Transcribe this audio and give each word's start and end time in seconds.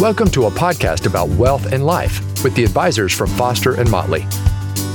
Welcome 0.00 0.28
to 0.32 0.46
a 0.46 0.50
podcast 0.50 1.06
about 1.06 1.28
wealth 1.28 1.72
and 1.72 1.86
life 1.86 2.18
with 2.42 2.52
the 2.56 2.64
advisors 2.64 3.12
from 3.12 3.30
Foster 3.30 3.74
and 3.74 3.88
Motley. 3.88 4.22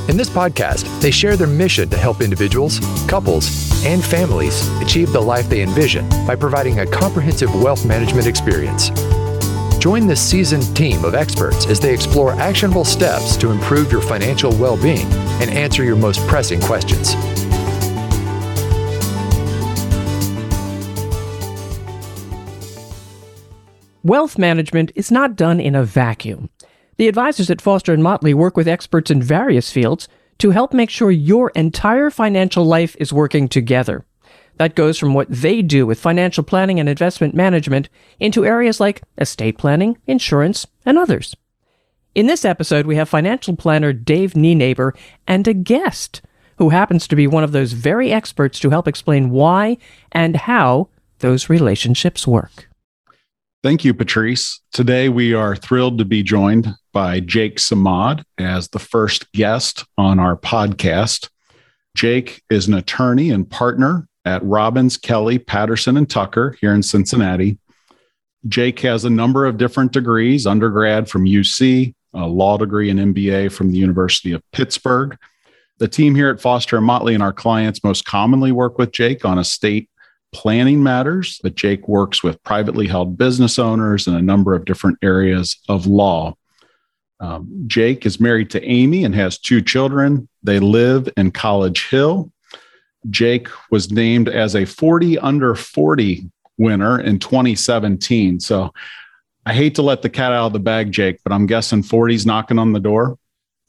In 0.09 0.17
this 0.17 0.29
podcast, 0.29 0.83
they 1.01 1.09
share 1.09 1.37
their 1.37 1.47
mission 1.47 1.89
to 1.89 1.97
help 1.97 2.19
individuals, 2.19 2.81
couples, 3.07 3.85
and 3.85 4.03
families 4.03 4.67
achieve 4.81 5.13
the 5.13 5.21
life 5.21 5.47
they 5.47 5.61
envision 5.61 6.07
by 6.27 6.35
providing 6.35 6.81
a 6.81 6.85
comprehensive 6.85 7.49
wealth 7.63 7.85
management 7.85 8.27
experience. 8.27 8.89
Join 9.79 10.05
this 10.05 10.21
seasoned 10.21 10.75
team 10.75 11.05
of 11.05 11.15
experts 11.15 11.65
as 11.67 11.79
they 11.79 11.93
explore 11.93 12.33
actionable 12.33 12.83
steps 12.83 13.37
to 13.37 13.51
improve 13.51 13.93
your 13.93 14.01
financial 14.01 14.51
well 14.57 14.75
being 14.75 15.07
and 15.41 15.49
answer 15.49 15.85
your 15.85 15.95
most 15.95 16.19
pressing 16.27 16.59
questions. 16.59 17.15
Wealth 24.09 24.39
management 24.39 24.91
is 24.95 25.11
not 25.11 25.35
done 25.35 25.59
in 25.59 25.75
a 25.75 25.83
vacuum. 25.83 26.49
The 26.97 27.07
advisors 27.07 27.51
at 27.51 27.61
Foster 27.61 27.93
and 27.93 28.01
Motley 28.01 28.33
work 28.33 28.57
with 28.57 28.67
experts 28.67 29.11
in 29.11 29.21
various 29.21 29.71
fields 29.71 30.07
to 30.39 30.49
help 30.49 30.73
make 30.73 30.89
sure 30.89 31.11
your 31.11 31.51
entire 31.51 32.09
financial 32.09 32.65
life 32.65 32.95
is 32.99 33.13
working 33.13 33.47
together. 33.47 34.03
That 34.57 34.73
goes 34.73 34.97
from 34.97 35.13
what 35.13 35.27
they 35.29 35.61
do 35.61 35.85
with 35.85 35.99
financial 35.99 36.43
planning 36.43 36.79
and 36.79 36.89
investment 36.89 37.35
management 37.35 37.87
into 38.19 38.47
areas 38.47 38.79
like 38.79 39.03
estate 39.19 39.59
planning, 39.59 39.99
insurance, 40.07 40.65
and 40.87 40.97
others. 40.97 41.35
In 42.15 42.25
this 42.25 42.43
episode, 42.43 42.87
we 42.87 42.95
have 42.95 43.09
financial 43.09 43.55
planner 43.55 43.93
Dave 43.93 44.33
Nienaber 44.33 44.97
and 45.27 45.47
a 45.47 45.53
guest 45.53 46.23
who 46.57 46.69
happens 46.69 47.07
to 47.07 47.15
be 47.15 47.27
one 47.27 47.43
of 47.43 47.51
those 47.51 47.73
very 47.73 48.11
experts 48.11 48.59
to 48.61 48.71
help 48.71 48.87
explain 48.87 49.29
why 49.29 49.77
and 50.11 50.35
how 50.35 50.89
those 51.19 51.47
relationships 51.47 52.25
work. 52.25 52.68
Thank 53.61 53.83
you, 53.83 53.93
Patrice. 53.93 54.61
Today, 54.71 55.09
we 55.09 55.33
are 55.33 55.53
thrilled 55.53 55.97
to 55.97 56.05
be 56.05 56.23
joined 56.23 56.73
by 56.93 57.19
Jake 57.19 57.57
Samad 57.57 58.23
as 58.37 58.69
the 58.69 58.79
first 58.79 59.29
guest 59.33 59.83
on 59.97 60.17
our 60.17 60.37
podcast. 60.37 61.27
Jake 61.93 62.41
is 62.49 62.69
an 62.69 62.73
attorney 62.75 63.31
and 63.31 63.49
partner 63.49 64.07
at 64.23 64.41
Robbins, 64.45 64.95
Kelly, 64.95 65.39
Patterson, 65.39 65.97
and 65.97 66.09
Tucker 66.09 66.55
here 66.61 66.73
in 66.73 66.81
Cincinnati. 66.81 67.59
Jake 68.47 68.79
has 68.79 69.03
a 69.03 69.09
number 69.09 69.45
of 69.45 69.57
different 69.57 69.91
degrees 69.91 70.47
undergrad 70.47 71.09
from 71.09 71.25
UC, 71.25 71.93
a 72.13 72.25
law 72.25 72.57
degree 72.57 72.89
and 72.89 73.13
MBA 73.13 73.51
from 73.51 73.73
the 73.73 73.77
University 73.77 74.31
of 74.31 74.41
Pittsburgh. 74.53 75.17
The 75.79 75.89
team 75.89 76.15
here 76.15 76.29
at 76.29 76.39
Foster 76.39 76.77
and 76.77 76.85
Motley 76.85 77.13
and 77.13 77.21
our 77.21 77.33
clients 77.33 77.83
most 77.83 78.05
commonly 78.05 78.53
work 78.53 78.77
with 78.77 78.93
Jake 78.93 79.25
on 79.25 79.37
estate 79.37 79.89
planning 80.31 80.83
matters, 80.83 81.39
but 81.41 81.55
Jake 81.55 81.87
works 81.87 82.23
with 82.23 82.41
privately 82.43 82.87
held 82.87 83.17
business 83.17 83.57
owners 83.57 84.07
in 84.07 84.15
a 84.15 84.21
number 84.21 84.53
of 84.53 84.65
different 84.65 84.97
areas 85.01 85.57
of 85.67 85.87
law. 85.87 86.35
Um, 87.19 87.63
Jake 87.67 88.05
is 88.05 88.19
married 88.19 88.49
to 88.51 88.63
Amy 88.63 89.03
and 89.03 89.13
has 89.15 89.37
two 89.37 89.61
children. 89.61 90.29
They 90.43 90.59
live 90.59 91.09
in 91.17 91.31
College 91.31 91.89
Hill. 91.89 92.31
Jake 93.09 93.47
was 93.71 93.91
named 93.91 94.29
as 94.29 94.55
a 94.55 94.65
40 94.65 95.19
under 95.19 95.55
40 95.55 96.29
winner 96.57 96.99
in 96.99 97.19
2017. 97.19 98.39
So 98.39 98.73
I 99.45 99.53
hate 99.53 99.75
to 99.75 99.81
let 99.81 100.01
the 100.01 100.09
cat 100.09 100.31
out 100.31 100.47
of 100.47 100.53
the 100.53 100.59
bag, 100.59 100.91
Jake, 100.91 101.19
but 101.23 101.33
I'm 101.33 101.45
guessing 101.45 101.81
40's 101.81 102.25
knocking 102.25 102.59
on 102.59 102.73
the 102.73 102.79
door. 102.79 103.17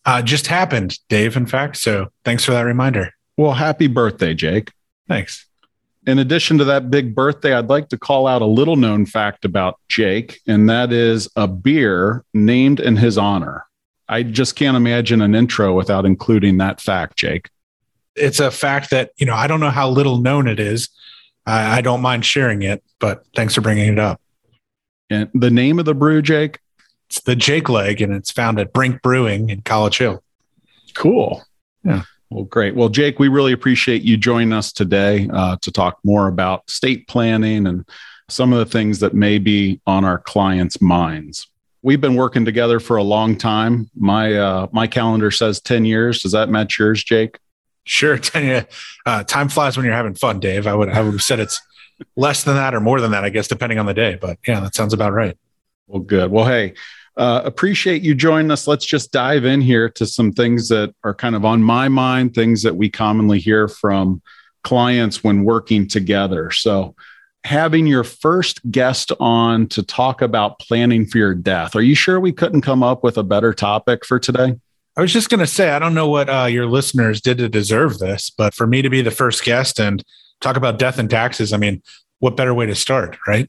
Uh, 0.04 0.22
just 0.22 0.46
happened, 0.46 0.98
Dave, 1.08 1.36
in 1.36 1.46
fact. 1.46 1.76
So 1.76 2.08
thanks 2.24 2.44
for 2.44 2.52
that 2.52 2.62
reminder. 2.62 3.14
Well, 3.36 3.52
happy 3.52 3.86
birthday, 3.86 4.34
Jake. 4.34 4.72
Thanks. 5.08 5.49
In 6.06 6.18
addition 6.18 6.58
to 6.58 6.64
that 6.64 6.90
big 6.90 7.14
birthday, 7.14 7.52
I'd 7.52 7.68
like 7.68 7.88
to 7.90 7.98
call 7.98 8.26
out 8.26 8.42
a 8.42 8.46
little 8.46 8.76
known 8.76 9.04
fact 9.04 9.44
about 9.44 9.78
Jake, 9.88 10.40
and 10.46 10.68
that 10.70 10.92
is 10.92 11.28
a 11.36 11.46
beer 11.46 12.24
named 12.32 12.80
in 12.80 12.96
his 12.96 13.18
honor. 13.18 13.66
I 14.08 14.22
just 14.22 14.56
can't 14.56 14.76
imagine 14.76 15.20
an 15.20 15.34
intro 15.34 15.74
without 15.74 16.06
including 16.06 16.56
that 16.58 16.80
fact, 16.80 17.16
Jake 17.16 17.48
it's 18.16 18.40
a 18.40 18.50
fact 18.50 18.90
that 18.90 19.12
you 19.16 19.26
know 19.26 19.34
I 19.34 19.46
don't 19.46 19.60
know 19.60 19.70
how 19.70 19.88
little 19.88 20.18
known 20.18 20.48
it 20.48 20.60
is. 20.60 20.88
I, 21.46 21.78
I 21.78 21.80
don't 21.80 22.02
mind 22.02 22.24
sharing 22.24 22.62
it, 22.62 22.82
but 22.98 23.24
thanks 23.34 23.54
for 23.54 23.60
bringing 23.60 23.92
it 23.92 23.98
up. 23.98 24.20
And 25.08 25.28
the 25.34 25.50
name 25.50 25.78
of 25.78 25.84
the 25.84 25.94
brew, 25.94 26.22
Jake? 26.22 26.60
It's 27.08 27.20
the 27.20 27.34
Jake 27.34 27.68
Leg, 27.68 28.00
and 28.00 28.12
it's 28.12 28.30
found 28.30 28.60
at 28.60 28.72
Brink 28.72 29.02
Brewing 29.02 29.50
in 29.50 29.62
College 29.62 29.98
Hill. 29.98 30.22
Cool. 30.94 31.42
Yeah. 31.82 32.02
Well, 32.30 32.44
great. 32.44 32.76
Well, 32.76 32.88
Jake, 32.88 33.18
we 33.18 33.26
really 33.26 33.52
appreciate 33.52 34.02
you 34.02 34.16
joining 34.16 34.52
us 34.52 34.72
today 34.72 35.28
uh, 35.32 35.56
to 35.62 35.72
talk 35.72 35.98
more 36.04 36.28
about 36.28 36.62
estate 36.68 37.08
planning 37.08 37.66
and 37.66 37.84
some 38.28 38.52
of 38.52 38.60
the 38.60 38.66
things 38.66 39.00
that 39.00 39.14
may 39.14 39.38
be 39.38 39.80
on 39.84 40.04
our 40.04 40.18
clients' 40.18 40.80
minds. 40.80 41.48
We've 41.82 42.00
been 42.00 42.14
working 42.14 42.44
together 42.44 42.78
for 42.78 42.98
a 42.98 43.02
long 43.02 43.36
time. 43.36 43.90
My 43.96 44.34
uh, 44.34 44.66
my 44.70 44.86
calendar 44.86 45.30
says 45.30 45.60
ten 45.60 45.84
years. 45.84 46.22
Does 46.22 46.32
that 46.32 46.50
match 46.50 46.78
yours, 46.78 47.02
Jake? 47.02 47.38
Sure. 47.84 48.20
Uh, 49.06 49.24
time 49.24 49.48
flies 49.48 49.76
when 49.76 49.86
you're 49.86 49.94
having 49.94 50.14
fun, 50.14 50.38
Dave. 50.38 50.66
I 50.66 50.74
would 50.74 50.90
I 50.90 51.00
would 51.00 51.12
have 51.12 51.22
said 51.22 51.40
it's 51.40 51.60
less 52.16 52.44
than 52.44 52.54
that 52.54 52.74
or 52.74 52.80
more 52.80 53.00
than 53.00 53.10
that, 53.12 53.24
I 53.24 53.30
guess, 53.30 53.48
depending 53.48 53.78
on 53.78 53.86
the 53.86 53.94
day. 53.94 54.14
But 54.20 54.38
yeah, 54.46 54.60
that 54.60 54.74
sounds 54.74 54.92
about 54.92 55.12
right. 55.12 55.36
Well, 55.86 56.02
good. 56.02 56.30
Well, 56.30 56.44
hey, 56.44 56.74
uh, 57.16 57.42
appreciate 57.44 58.02
you 58.02 58.14
joining 58.14 58.50
us. 58.50 58.66
Let's 58.66 58.86
just 58.86 59.12
dive 59.12 59.44
in 59.44 59.60
here 59.60 59.88
to 59.90 60.06
some 60.06 60.32
things 60.32 60.68
that 60.68 60.94
are 61.04 61.14
kind 61.14 61.34
of 61.34 61.44
on 61.44 61.62
my 61.62 61.88
mind, 61.88 62.34
things 62.34 62.62
that 62.62 62.76
we 62.76 62.88
commonly 62.88 63.38
hear 63.38 63.68
from 63.68 64.22
clients 64.62 65.24
when 65.24 65.44
working 65.44 65.88
together. 65.88 66.50
So, 66.50 66.94
having 67.44 67.86
your 67.86 68.04
first 68.04 68.70
guest 68.70 69.12
on 69.18 69.66
to 69.68 69.82
talk 69.82 70.20
about 70.20 70.58
planning 70.58 71.06
for 71.06 71.18
your 71.18 71.34
death, 71.34 71.74
are 71.74 71.82
you 71.82 71.94
sure 71.94 72.20
we 72.20 72.32
couldn't 72.32 72.60
come 72.60 72.82
up 72.82 73.02
with 73.02 73.16
a 73.16 73.22
better 73.22 73.54
topic 73.54 74.04
for 74.04 74.18
today? 74.18 74.56
I 74.96 75.00
was 75.00 75.12
just 75.12 75.30
going 75.30 75.40
to 75.40 75.46
say, 75.46 75.70
I 75.70 75.78
don't 75.78 75.94
know 75.94 76.08
what 76.08 76.28
uh, 76.28 76.44
your 76.44 76.66
listeners 76.66 77.20
did 77.20 77.38
to 77.38 77.48
deserve 77.48 77.98
this, 77.98 78.28
but 78.28 78.54
for 78.54 78.66
me 78.66 78.82
to 78.82 78.90
be 78.90 79.02
the 79.02 79.10
first 79.10 79.44
guest 79.44 79.78
and 79.78 80.04
talk 80.40 80.56
about 80.56 80.78
death 80.78 80.98
and 80.98 81.08
taxes, 81.08 81.52
I 81.52 81.56
mean, 81.56 81.82
what 82.18 82.36
better 82.36 82.52
way 82.52 82.66
to 82.66 82.74
start, 82.74 83.16
right? 83.26 83.48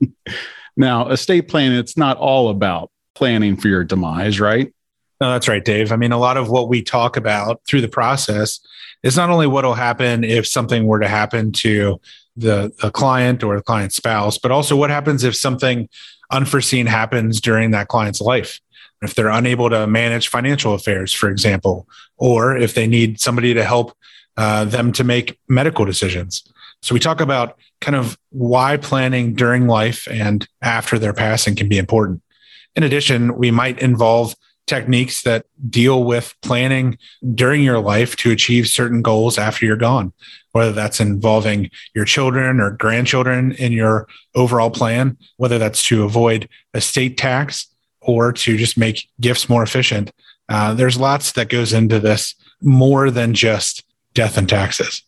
now, 0.76 1.08
estate 1.08 1.48
planning, 1.48 1.78
it's 1.78 1.96
not 1.96 2.16
all 2.16 2.48
about 2.48 2.90
planning 3.14 3.56
for 3.56 3.68
your 3.68 3.84
demise, 3.84 4.40
right? 4.40 4.72
No, 5.20 5.30
that's 5.30 5.48
right, 5.48 5.64
Dave. 5.64 5.92
I 5.92 5.96
mean, 5.96 6.12
a 6.12 6.18
lot 6.18 6.36
of 6.36 6.50
what 6.50 6.68
we 6.68 6.82
talk 6.82 7.16
about 7.16 7.60
through 7.66 7.82
the 7.82 7.88
process 7.88 8.60
is 9.02 9.16
not 9.16 9.30
only 9.30 9.46
what 9.46 9.64
will 9.64 9.74
happen 9.74 10.24
if 10.24 10.46
something 10.46 10.86
were 10.86 11.00
to 11.00 11.08
happen 11.08 11.52
to 11.52 12.00
the, 12.36 12.72
the 12.80 12.90
client 12.90 13.42
or 13.42 13.56
the 13.56 13.62
client's 13.62 13.96
spouse, 13.96 14.38
but 14.38 14.50
also 14.50 14.74
what 14.74 14.90
happens 14.90 15.22
if 15.22 15.36
something 15.36 15.88
unforeseen 16.30 16.86
happens 16.86 17.40
during 17.40 17.72
that 17.72 17.88
client's 17.88 18.20
life 18.20 18.60
if 19.02 19.14
they're 19.14 19.28
unable 19.28 19.68
to 19.68 19.86
manage 19.86 20.28
financial 20.28 20.74
affairs, 20.74 21.12
for 21.12 21.28
example, 21.28 21.88
or 22.16 22.56
if 22.56 22.74
they 22.74 22.86
need 22.86 23.20
somebody 23.20 23.52
to 23.52 23.64
help 23.64 23.96
uh, 24.36 24.64
them 24.64 24.92
to 24.92 25.04
make 25.04 25.38
medical 25.48 25.84
decisions. 25.84 26.44
So 26.82 26.94
we 26.94 27.00
talk 27.00 27.20
about 27.20 27.56
kind 27.80 27.96
of 27.96 28.18
why 28.30 28.76
planning 28.76 29.34
during 29.34 29.66
life 29.68 30.08
and 30.10 30.46
after 30.60 30.98
their 30.98 31.12
passing 31.12 31.54
can 31.54 31.68
be 31.68 31.78
important. 31.78 32.22
In 32.74 32.82
addition, 32.82 33.36
we 33.36 33.50
might 33.50 33.78
involve 33.78 34.34
techniques 34.66 35.22
that 35.22 35.44
deal 35.68 36.04
with 36.04 36.34
planning 36.42 36.96
during 37.34 37.62
your 37.62 37.78
life 37.78 38.16
to 38.16 38.30
achieve 38.30 38.66
certain 38.68 39.02
goals 39.02 39.38
after 39.38 39.66
you're 39.66 39.76
gone, 39.76 40.12
whether 40.52 40.72
that's 40.72 41.00
involving 41.00 41.70
your 41.94 42.04
children 42.04 42.60
or 42.60 42.70
grandchildren 42.70 43.52
in 43.52 43.72
your 43.72 44.06
overall 44.34 44.70
plan, 44.70 45.16
whether 45.36 45.58
that's 45.58 45.82
to 45.84 46.04
avoid 46.04 46.48
estate 46.74 47.16
tax 47.16 47.66
or 48.00 48.32
to 48.32 48.56
just 48.56 48.78
make 48.78 49.08
gifts 49.20 49.48
more 49.48 49.62
efficient. 49.62 50.12
Uh, 50.48 50.74
there's 50.74 50.96
lots 50.96 51.32
that 51.32 51.48
goes 51.48 51.72
into 51.72 52.00
this 52.00 52.34
more 52.60 53.10
than 53.10 53.34
just 53.34 53.84
death 54.14 54.36
and 54.36 54.48
taxes. 54.48 55.02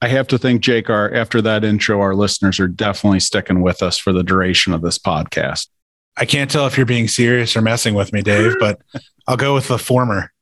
I 0.00 0.08
have 0.08 0.28
to 0.28 0.38
think, 0.38 0.60
Jake, 0.60 0.88
our, 0.90 1.12
after 1.12 1.42
that 1.42 1.64
intro, 1.64 2.00
our 2.00 2.14
listeners 2.14 2.60
are 2.60 2.68
definitely 2.68 3.20
sticking 3.20 3.62
with 3.62 3.82
us 3.82 3.98
for 3.98 4.12
the 4.12 4.22
duration 4.22 4.72
of 4.72 4.82
this 4.82 4.98
podcast. 4.98 5.68
I 6.16 6.24
can't 6.24 6.50
tell 6.50 6.66
if 6.66 6.76
you're 6.76 6.86
being 6.86 7.08
serious 7.08 7.56
or 7.56 7.62
messing 7.62 7.94
with 7.94 8.12
me, 8.12 8.22
Dave, 8.22 8.54
but 8.60 8.80
I'll 9.26 9.36
go 9.36 9.54
with 9.54 9.68
the 9.68 9.78
former. 9.78 10.32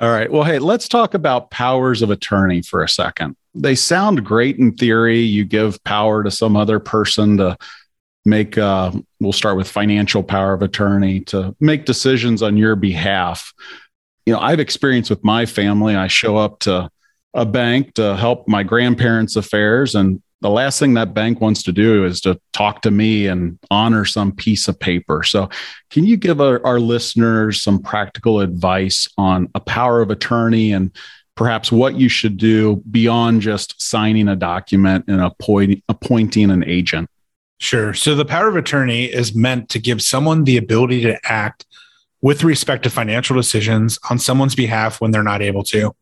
All 0.00 0.10
right. 0.10 0.30
Well, 0.30 0.44
hey, 0.44 0.58
let's 0.58 0.88
talk 0.88 1.14
about 1.14 1.50
powers 1.50 2.02
of 2.02 2.10
attorney 2.10 2.62
for 2.62 2.82
a 2.82 2.88
second. 2.88 3.36
They 3.54 3.74
sound 3.74 4.24
great 4.24 4.58
in 4.58 4.74
theory. 4.74 5.20
You 5.20 5.44
give 5.44 5.82
power 5.84 6.24
to 6.24 6.30
some 6.30 6.56
other 6.56 6.80
person 6.80 7.36
to 7.36 7.56
make 8.24 8.56
uh, 8.56 8.92
we'll 9.20 9.32
start 9.32 9.56
with 9.56 9.68
financial 9.68 10.22
power 10.22 10.54
of 10.54 10.62
attorney 10.62 11.20
to 11.20 11.54
make 11.60 11.84
decisions 11.84 12.42
on 12.42 12.56
your 12.56 12.76
behalf 12.76 13.52
you 14.26 14.32
know 14.32 14.40
i've 14.40 14.60
experienced 14.60 15.10
with 15.10 15.22
my 15.22 15.44
family 15.44 15.94
i 15.94 16.06
show 16.06 16.36
up 16.36 16.58
to 16.60 16.88
a 17.34 17.44
bank 17.44 17.94
to 17.94 18.16
help 18.16 18.46
my 18.48 18.62
grandparents 18.62 19.36
affairs 19.36 19.94
and 19.94 20.20
the 20.40 20.50
last 20.50 20.78
thing 20.78 20.92
that 20.92 21.14
bank 21.14 21.40
wants 21.40 21.62
to 21.62 21.72
do 21.72 22.04
is 22.04 22.20
to 22.20 22.38
talk 22.52 22.82
to 22.82 22.90
me 22.90 23.26
and 23.26 23.58
honor 23.70 24.04
some 24.04 24.30
piece 24.32 24.68
of 24.68 24.78
paper 24.78 25.22
so 25.22 25.48
can 25.90 26.04
you 26.04 26.16
give 26.16 26.40
our, 26.40 26.64
our 26.66 26.80
listeners 26.80 27.62
some 27.62 27.80
practical 27.80 28.40
advice 28.40 29.08
on 29.16 29.48
a 29.54 29.60
power 29.60 30.00
of 30.00 30.10
attorney 30.10 30.72
and 30.72 30.90
perhaps 31.34 31.72
what 31.72 31.96
you 31.96 32.08
should 32.08 32.36
do 32.36 32.76
beyond 32.90 33.40
just 33.40 33.80
signing 33.82 34.28
a 34.28 34.36
document 34.36 35.04
and 35.08 35.20
appoint, 35.20 35.82
appointing 35.88 36.50
an 36.50 36.62
agent 36.64 37.08
Sure. 37.64 37.94
So 37.94 38.14
the 38.14 38.24
power 38.24 38.48
of 38.48 38.56
attorney 38.56 39.04
is 39.04 39.34
meant 39.34 39.68
to 39.70 39.78
give 39.78 40.02
someone 40.02 40.44
the 40.44 40.56
ability 40.56 41.02
to 41.02 41.18
act 41.24 41.64
with 42.20 42.44
respect 42.44 42.82
to 42.82 42.90
financial 42.90 43.36
decisions 43.36 43.98
on 44.10 44.18
someone's 44.18 44.54
behalf 44.54 45.00
when 45.00 45.10
they're 45.10 45.22
not 45.22 45.42
able 45.42 45.62
to. 45.64 45.94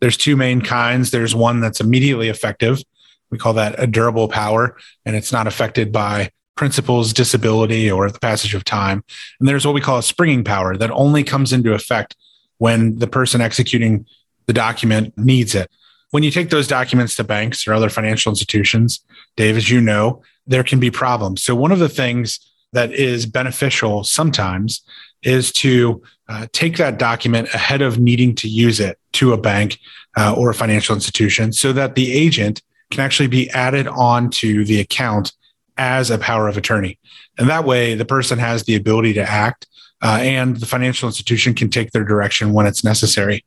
There's 0.00 0.16
two 0.16 0.36
main 0.36 0.60
kinds. 0.60 1.10
There's 1.10 1.34
one 1.34 1.60
that's 1.60 1.80
immediately 1.80 2.28
effective. 2.28 2.82
We 3.30 3.38
call 3.38 3.54
that 3.54 3.74
a 3.78 3.86
durable 3.86 4.28
power, 4.28 4.76
and 5.04 5.16
it's 5.16 5.32
not 5.32 5.46
affected 5.46 5.92
by 5.92 6.30
principal's, 6.56 7.12
disability, 7.12 7.90
or 7.90 8.10
the 8.10 8.18
passage 8.18 8.54
of 8.54 8.64
time. 8.64 9.04
And 9.38 9.48
there's 9.48 9.66
what 9.66 9.74
we 9.74 9.80
call 9.80 9.98
a 9.98 10.02
springing 10.02 10.44
power 10.44 10.76
that 10.76 10.90
only 10.90 11.22
comes 11.22 11.52
into 11.52 11.74
effect 11.74 12.16
when 12.58 12.98
the 12.98 13.06
person 13.06 13.40
executing 13.40 14.06
the 14.46 14.52
document 14.52 15.16
needs 15.18 15.54
it. 15.54 15.70
When 16.10 16.22
you 16.22 16.30
take 16.30 16.50
those 16.50 16.68
documents 16.68 17.16
to 17.16 17.24
banks 17.24 17.66
or 17.66 17.74
other 17.74 17.90
financial 17.90 18.30
institutions, 18.30 19.00
Dave, 19.36 19.56
as 19.56 19.70
you 19.70 19.80
know, 19.80 20.22
there 20.46 20.64
can 20.64 20.80
be 20.80 20.90
problems. 20.90 21.42
So, 21.42 21.54
one 21.54 21.72
of 21.72 21.78
the 21.78 21.88
things 21.88 22.38
that 22.76 22.92
is 22.92 23.24
beneficial 23.24 24.04
sometimes 24.04 24.82
is 25.22 25.50
to 25.50 26.02
uh, 26.28 26.46
take 26.52 26.76
that 26.76 26.98
document 26.98 27.48
ahead 27.54 27.80
of 27.80 27.98
needing 27.98 28.34
to 28.34 28.48
use 28.48 28.80
it 28.80 28.98
to 29.12 29.32
a 29.32 29.38
bank 29.38 29.78
uh, 30.18 30.34
or 30.36 30.50
a 30.50 30.54
financial 30.54 30.94
institution 30.94 31.52
so 31.52 31.72
that 31.72 31.94
the 31.94 32.12
agent 32.12 32.60
can 32.90 33.00
actually 33.00 33.28
be 33.28 33.48
added 33.50 33.88
on 33.88 34.28
to 34.28 34.64
the 34.66 34.78
account 34.78 35.32
as 35.78 36.10
a 36.10 36.18
power 36.18 36.48
of 36.48 36.56
attorney. 36.56 36.98
And 37.38 37.48
that 37.48 37.64
way, 37.64 37.94
the 37.94 38.04
person 38.04 38.38
has 38.38 38.64
the 38.64 38.76
ability 38.76 39.14
to 39.14 39.22
act 39.22 39.66
uh, 40.02 40.18
and 40.20 40.58
the 40.58 40.66
financial 40.66 41.08
institution 41.08 41.54
can 41.54 41.70
take 41.70 41.92
their 41.92 42.04
direction 42.04 42.52
when 42.52 42.66
it's 42.66 42.84
necessary. 42.84 43.44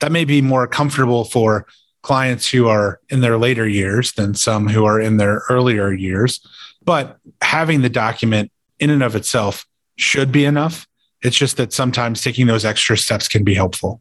That 0.00 0.12
may 0.12 0.24
be 0.24 0.42
more 0.42 0.66
comfortable 0.66 1.24
for 1.24 1.66
clients 2.02 2.50
who 2.50 2.68
are 2.68 3.00
in 3.08 3.20
their 3.20 3.38
later 3.38 3.66
years 3.66 4.12
than 4.12 4.34
some 4.34 4.68
who 4.68 4.84
are 4.84 5.00
in 5.00 5.16
their 5.16 5.42
earlier 5.48 5.92
years. 5.92 6.40
But 6.84 7.18
having 7.40 7.82
the 7.82 7.88
document 7.88 8.50
in 8.78 8.90
and 8.90 9.02
of 9.02 9.14
itself 9.14 9.66
should 9.96 10.32
be 10.32 10.44
enough. 10.44 10.86
It's 11.22 11.36
just 11.36 11.56
that 11.56 11.72
sometimes 11.72 12.20
taking 12.20 12.46
those 12.46 12.64
extra 12.64 12.96
steps 12.96 13.28
can 13.28 13.44
be 13.44 13.54
helpful. 13.54 14.00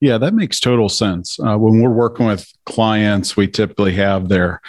Yeah, 0.00 0.18
that 0.18 0.34
makes 0.34 0.60
total 0.60 0.88
sense. 0.88 1.38
Uh, 1.38 1.56
when 1.56 1.80
we're 1.80 1.90
working 1.90 2.26
with 2.26 2.50
clients, 2.64 3.36
we 3.36 3.46
typically 3.46 3.92
have 3.94 4.28
their 4.28 4.60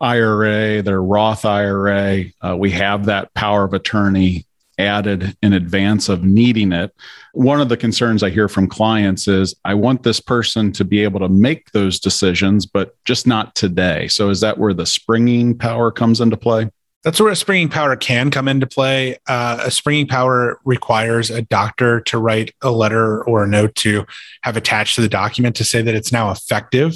IRA, 0.00 0.82
their 0.82 1.02
Roth 1.02 1.44
IRA. 1.44 2.24
Uh, 2.40 2.56
we 2.56 2.70
have 2.72 3.06
that 3.06 3.32
power 3.34 3.64
of 3.64 3.72
attorney 3.72 4.46
added 4.78 5.36
in 5.42 5.52
advance 5.52 6.08
of 6.08 6.24
needing 6.24 6.72
it. 6.72 6.92
One 7.32 7.60
of 7.60 7.68
the 7.68 7.76
concerns 7.76 8.22
I 8.22 8.30
hear 8.30 8.48
from 8.48 8.66
clients 8.66 9.28
is 9.28 9.54
I 9.64 9.74
want 9.74 10.02
this 10.02 10.20
person 10.20 10.72
to 10.72 10.84
be 10.84 11.02
able 11.02 11.20
to 11.20 11.28
make 11.28 11.70
those 11.70 12.00
decisions, 12.00 12.66
but 12.66 12.96
just 13.04 13.26
not 13.26 13.54
today. 13.54 14.08
So, 14.08 14.30
is 14.30 14.40
that 14.40 14.58
where 14.58 14.74
the 14.74 14.86
springing 14.86 15.56
power 15.56 15.92
comes 15.92 16.20
into 16.20 16.36
play? 16.36 16.70
That's 17.02 17.18
where 17.18 17.32
a 17.32 17.36
springing 17.36 17.70
power 17.70 17.96
can 17.96 18.30
come 18.30 18.46
into 18.46 18.66
play. 18.66 19.16
Uh, 19.26 19.62
a 19.64 19.70
springing 19.70 20.06
power 20.06 20.60
requires 20.64 21.30
a 21.30 21.40
doctor 21.40 22.00
to 22.02 22.18
write 22.18 22.54
a 22.60 22.70
letter 22.70 23.24
or 23.24 23.42
a 23.42 23.48
note 23.48 23.74
to 23.76 24.04
have 24.42 24.56
attached 24.56 24.96
to 24.96 25.00
the 25.00 25.08
document 25.08 25.56
to 25.56 25.64
say 25.64 25.80
that 25.80 25.94
it's 25.94 26.12
now 26.12 26.30
effective. 26.30 26.94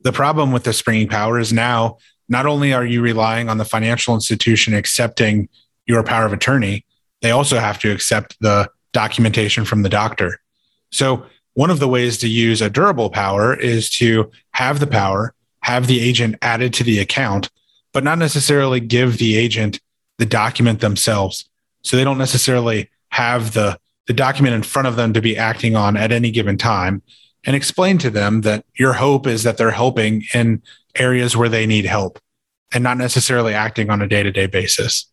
The 0.00 0.12
problem 0.12 0.50
with 0.50 0.64
the 0.64 0.72
springing 0.72 1.08
power 1.08 1.38
is 1.38 1.52
now 1.52 1.98
not 2.28 2.46
only 2.46 2.72
are 2.72 2.86
you 2.86 3.02
relying 3.02 3.50
on 3.50 3.58
the 3.58 3.66
financial 3.66 4.14
institution 4.14 4.74
accepting 4.74 5.48
your 5.86 6.02
power 6.02 6.24
of 6.24 6.32
attorney, 6.32 6.86
they 7.20 7.30
also 7.30 7.58
have 7.58 7.78
to 7.80 7.92
accept 7.92 8.36
the 8.40 8.70
documentation 8.92 9.66
from 9.66 9.82
the 9.82 9.88
doctor. 9.90 10.40
So, 10.90 11.26
one 11.52 11.70
of 11.70 11.78
the 11.78 11.88
ways 11.88 12.18
to 12.18 12.28
use 12.28 12.60
a 12.60 12.70
durable 12.70 13.10
power 13.10 13.54
is 13.54 13.88
to 13.90 14.30
have 14.52 14.80
the 14.80 14.88
power, 14.88 15.34
have 15.60 15.86
the 15.86 16.00
agent 16.00 16.36
added 16.42 16.74
to 16.74 16.84
the 16.84 16.98
account, 16.98 17.48
but 17.94 18.04
not 18.04 18.18
necessarily 18.18 18.80
give 18.80 19.16
the 19.16 19.36
agent 19.36 19.80
the 20.18 20.26
document 20.26 20.80
themselves. 20.80 21.48
So 21.82 21.96
they 21.96 22.04
don't 22.04 22.18
necessarily 22.18 22.90
have 23.10 23.54
the, 23.54 23.78
the 24.06 24.12
document 24.12 24.54
in 24.54 24.62
front 24.62 24.88
of 24.88 24.96
them 24.96 25.14
to 25.14 25.22
be 25.22 25.38
acting 25.38 25.76
on 25.76 25.96
at 25.96 26.12
any 26.12 26.30
given 26.30 26.58
time 26.58 27.02
and 27.46 27.54
explain 27.54 27.96
to 27.98 28.10
them 28.10 28.42
that 28.42 28.64
your 28.76 28.94
hope 28.94 29.26
is 29.26 29.44
that 29.44 29.56
they're 29.56 29.70
helping 29.70 30.24
in 30.34 30.62
areas 30.96 31.36
where 31.36 31.48
they 31.48 31.66
need 31.66 31.86
help 31.86 32.18
and 32.72 32.82
not 32.82 32.98
necessarily 32.98 33.54
acting 33.54 33.90
on 33.90 34.02
a 34.02 34.08
day 34.08 34.22
to 34.22 34.32
day 34.32 34.46
basis. 34.46 35.06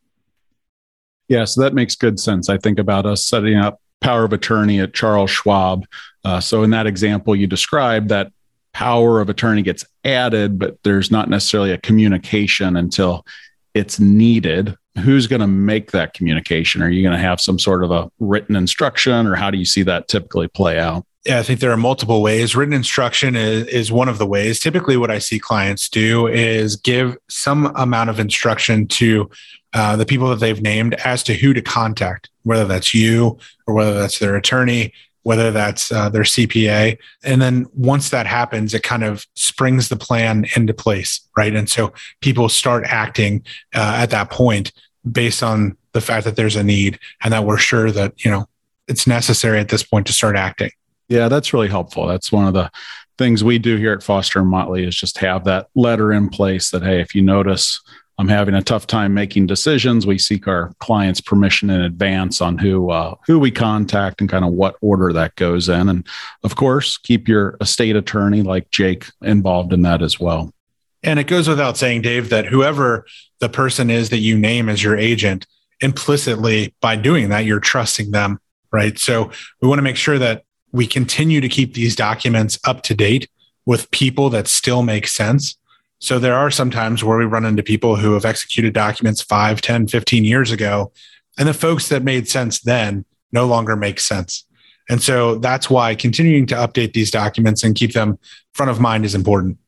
Yeah, 1.28 1.46
so 1.46 1.62
that 1.62 1.74
makes 1.74 1.96
good 1.96 2.20
sense. 2.20 2.50
I 2.50 2.58
think 2.58 2.80
about 2.80 3.06
us 3.06 3.26
setting 3.26 3.58
up 3.58 3.80
power 4.02 4.24
of 4.24 4.34
attorney 4.34 4.80
at 4.80 4.94
Charles 4.94 5.30
Schwab. 5.30 5.86
Uh, 6.26 6.40
so 6.40 6.64
in 6.64 6.72
that 6.72 6.88
example 6.88 7.36
you 7.36 7.48
described, 7.48 8.10
that 8.10 8.32
power 8.74 9.22
of 9.22 9.30
attorney 9.30 9.62
gets 9.62 9.84
added, 10.04 10.58
but 10.60 10.78
there's 10.84 11.12
not 11.12 11.30
necessarily 11.30 11.72
a 11.72 11.78
communication 11.78 12.76
until 12.76 13.26
it's 13.74 14.00
needed. 14.00 14.76
Who's 15.00 15.28
going 15.28 15.42
to 15.42 15.48
make 15.48 15.92
that 15.92 16.14
communication? 16.14 16.82
Are 16.82 16.90
you 16.90 17.02
going 17.02 17.16
to 17.16 17.22
have 17.22 17.40
some 17.40 17.58
sort 17.58 17.84
of 17.84 17.92
a 17.92 18.12
written 18.20 18.56
instruction, 18.56 19.28
or 19.28 19.36
how 19.36 19.50
do 19.50 19.58
you 19.58 19.66
see 19.66 19.84
that 19.84 20.08
typically 20.08 20.48
play 20.48 20.80
out? 20.80 21.06
Yeah, 21.26 21.40
I 21.40 21.44
think 21.44 21.60
there 21.60 21.72
are 21.72 21.78
multiple 21.78 22.22
ways. 22.22 22.56
Written 22.56 22.74
instruction 22.74 23.36
is, 23.36 23.68
is 23.68 23.92
one 23.92 24.10
of 24.10 24.18
the 24.18 24.26
ways. 24.26 24.60
Typically, 24.60 24.98
what 24.98 25.12
I 25.12 25.20
see 25.20 25.38
clients 25.38 25.88
do 25.88 26.28
is 26.28 26.76
give 26.76 27.16
some 27.30 27.68
amount 27.76 28.10
of 28.10 28.20
instruction 28.20 28.88
to 28.88 29.30
uh, 29.74 29.96
the 29.96 30.06
people 30.06 30.30
that 30.30 30.40
they've 30.40 30.62
named 30.62 30.96
as 31.06 31.22
to 31.24 31.36
who 31.36 31.54
to 31.54 31.62
contact, 31.62 32.30
whether 32.44 32.66
that's 32.66 32.94
you 32.94 33.38
or 33.68 33.76
whether 33.76 33.94
that's 33.94 34.20
their 34.20 34.36
attorney, 34.36 34.94
whether 35.24 35.52
that's 35.52 35.92
uh, 35.92 36.10
their 36.10 36.24
CPA. 36.24 36.98
And 37.24 37.42
then 37.42 37.68
once 37.76 38.10
that 38.10 38.26
happens, 38.26 38.74
it 38.74 38.84
kind 38.84 39.04
of 39.04 39.26
springs 39.36 39.90
the 39.90 39.96
plan 39.96 40.46
into 40.56 40.74
place, 40.74 41.22
right? 41.38 41.56
And 41.56 41.70
so 41.70 41.94
people 42.22 42.50
start 42.50 42.84
acting 42.86 43.44
uh, 43.76 43.98
at 43.98 44.10
that 44.10 44.30
point 44.30 44.72
based 45.10 45.44
on 45.44 45.78
the 45.94 46.02
fact 46.02 46.26
that 46.26 46.36
there's 46.36 46.56
a 46.56 46.64
need 46.64 47.00
and 47.22 47.34
that 47.34 47.46
we're 47.46 47.58
sure 47.58 47.92
that, 47.92 48.24
you 48.24 48.32
know, 48.32 48.48
it's 48.88 49.08
necessary 49.08 49.60
at 49.60 49.70
this 49.70 49.84
point 49.84 50.08
to 50.08 50.14
start 50.14 50.36
acting. 50.36 50.72
Yeah, 51.08 51.28
that's 51.28 51.54
really 51.54 51.68
helpful. 51.68 52.08
That's 52.08 52.32
one 52.32 52.48
of 52.48 52.54
the 52.54 52.72
things 53.18 53.44
we 53.44 53.60
do 53.60 53.76
here 53.76 53.94
at 53.94 54.02
Foster 54.02 54.40
and 54.40 54.50
Motley 54.50 54.86
is 54.86 54.96
just 54.96 55.18
have 55.20 55.44
that 55.44 55.68
letter 55.76 56.12
in 56.12 56.30
place 56.30 56.72
that, 56.72 56.84
hey, 56.84 57.02
if 57.02 57.14
you 57.14 57.22
notice 57.22 57.82
I'm 58.22 58.28
having 58.28 58.54
a 58.54 58.62
tough 58.62 58.86
time 58.86 59.16
making 59.16 59.48
decisions. 59.48 60.06
We 60.06 60.20
seek 60.20 60.48
our 60.48 60.76
clients' 60.78 61.20
permission 61.20 61.72
in 61.72 61.82
advance 61.82 62.40
on 62.40 62.60
who 62.60 62.92
uh, 62.92 63.16
who 63.26 63.40
we 63.40 63.50
contact 63.50 64.22
and 64.22 64.30
kind 64.30 64.46
of 64.46 64.54
what 64.54 64.76
order 64.80 65.12
that 65.12 65.36
goes 65.38 65.68
in, 65.68 65.90
and 65.90 66.08
of 66.44 66.56
course, 66.56 67.00
keep 67.00 67.28
your 67.28 67.58
estate 67.62 67.96
attorney 67.96 68.44
like 68.44 68.70
Jake 68.70 69.08
involved 69.24 69.74
in 69.74 69.82
that 69.82 70.04
as 70.04 70.20
well. 70.20 70.54
And 71.02 71.18
it 71.18 71.26
goes 71.26 71.48
without 71.48 71.78
saying, 71.78 72.04
Dave, 72.04 72.30
that 72.30 72.46
whoever 72.46 73.08
the 73.40 73.50
person 73.50 73.90
is 73.90 74.12
that 74.12 74.20
you 74.20 74.38
name 74.38 74.70
as 74.70 74.84
your 74.84 74.96
agent, 74.96 75.48
implicitly 75.80 76.76
by 76.80 76.98
doing 76.98 77.30
that, 77.30 77.46
you're 77.46 77.60
trusting 77.60 78.12
them, 78.12 78.40
right? 78.72 79.00
So 79.00 79.32
we 79.62 79.68
want 79.68 79.80
to 79.80 79.84
make 79.84 79.98
sure 79.98 80.20
that 80.20 80.44
we 80.72 80.86
continue 80.86 81.42
to 81.42 81.50
keep 81.50 81.74
these 81.74 81.96
documents 81.96 82.60
up 82.66 82.84
to 82.84 82.94
date 82.94 83.32
with 83.66 83.90
people 83.90 84.30
that 84.30 84.48
still 84.48 84.84
make 84.84 85.08
sense 85.08 85.58
so 86.02 86.18
there 86.18 86.36
are 86.36 86.50
some 86.50 86.72
times 86.72 87.04
where 87.04 87.20
we 87.20 87.26
run 87.26 87.46
into 87.46 87.62
people 87.62 87.96
who 87.96 88.14
have 88.14 88.26
executed 88.26 88.74
documents 88.74 89.22
5, 89.22 89.62
10, 89.62 89.88
15 89.88 90.24
years 90.26 90.52
ago, 90.52 90.92
and 91.38 91.48
the 91.48 91.54
folks 91.54 91.90
that 91.90 92.04
made 92.04 92.28
sense 92.28 92.60
then 92.60 93.06
no 93.32 93.46
longer 93.46 93.76
make 93.76 94.00
sense. 94.00 94.44
And 94.90 95.02
so 95.02 95.36
that's 95.36 95.70
why 95.70 95.94
continuing 95.94 96.48
to 96.48 96.56
update 96.56 96.94
these 96.94 97.12
documents 97.12 97.64
and 97.64 97.76
keep 97.76 97.94
them 97.94 98.18
front 98.56 98.72
of 98.72 98.80
mind 98.80 99.06
is 99.06 99.14
important. 99.14 99.60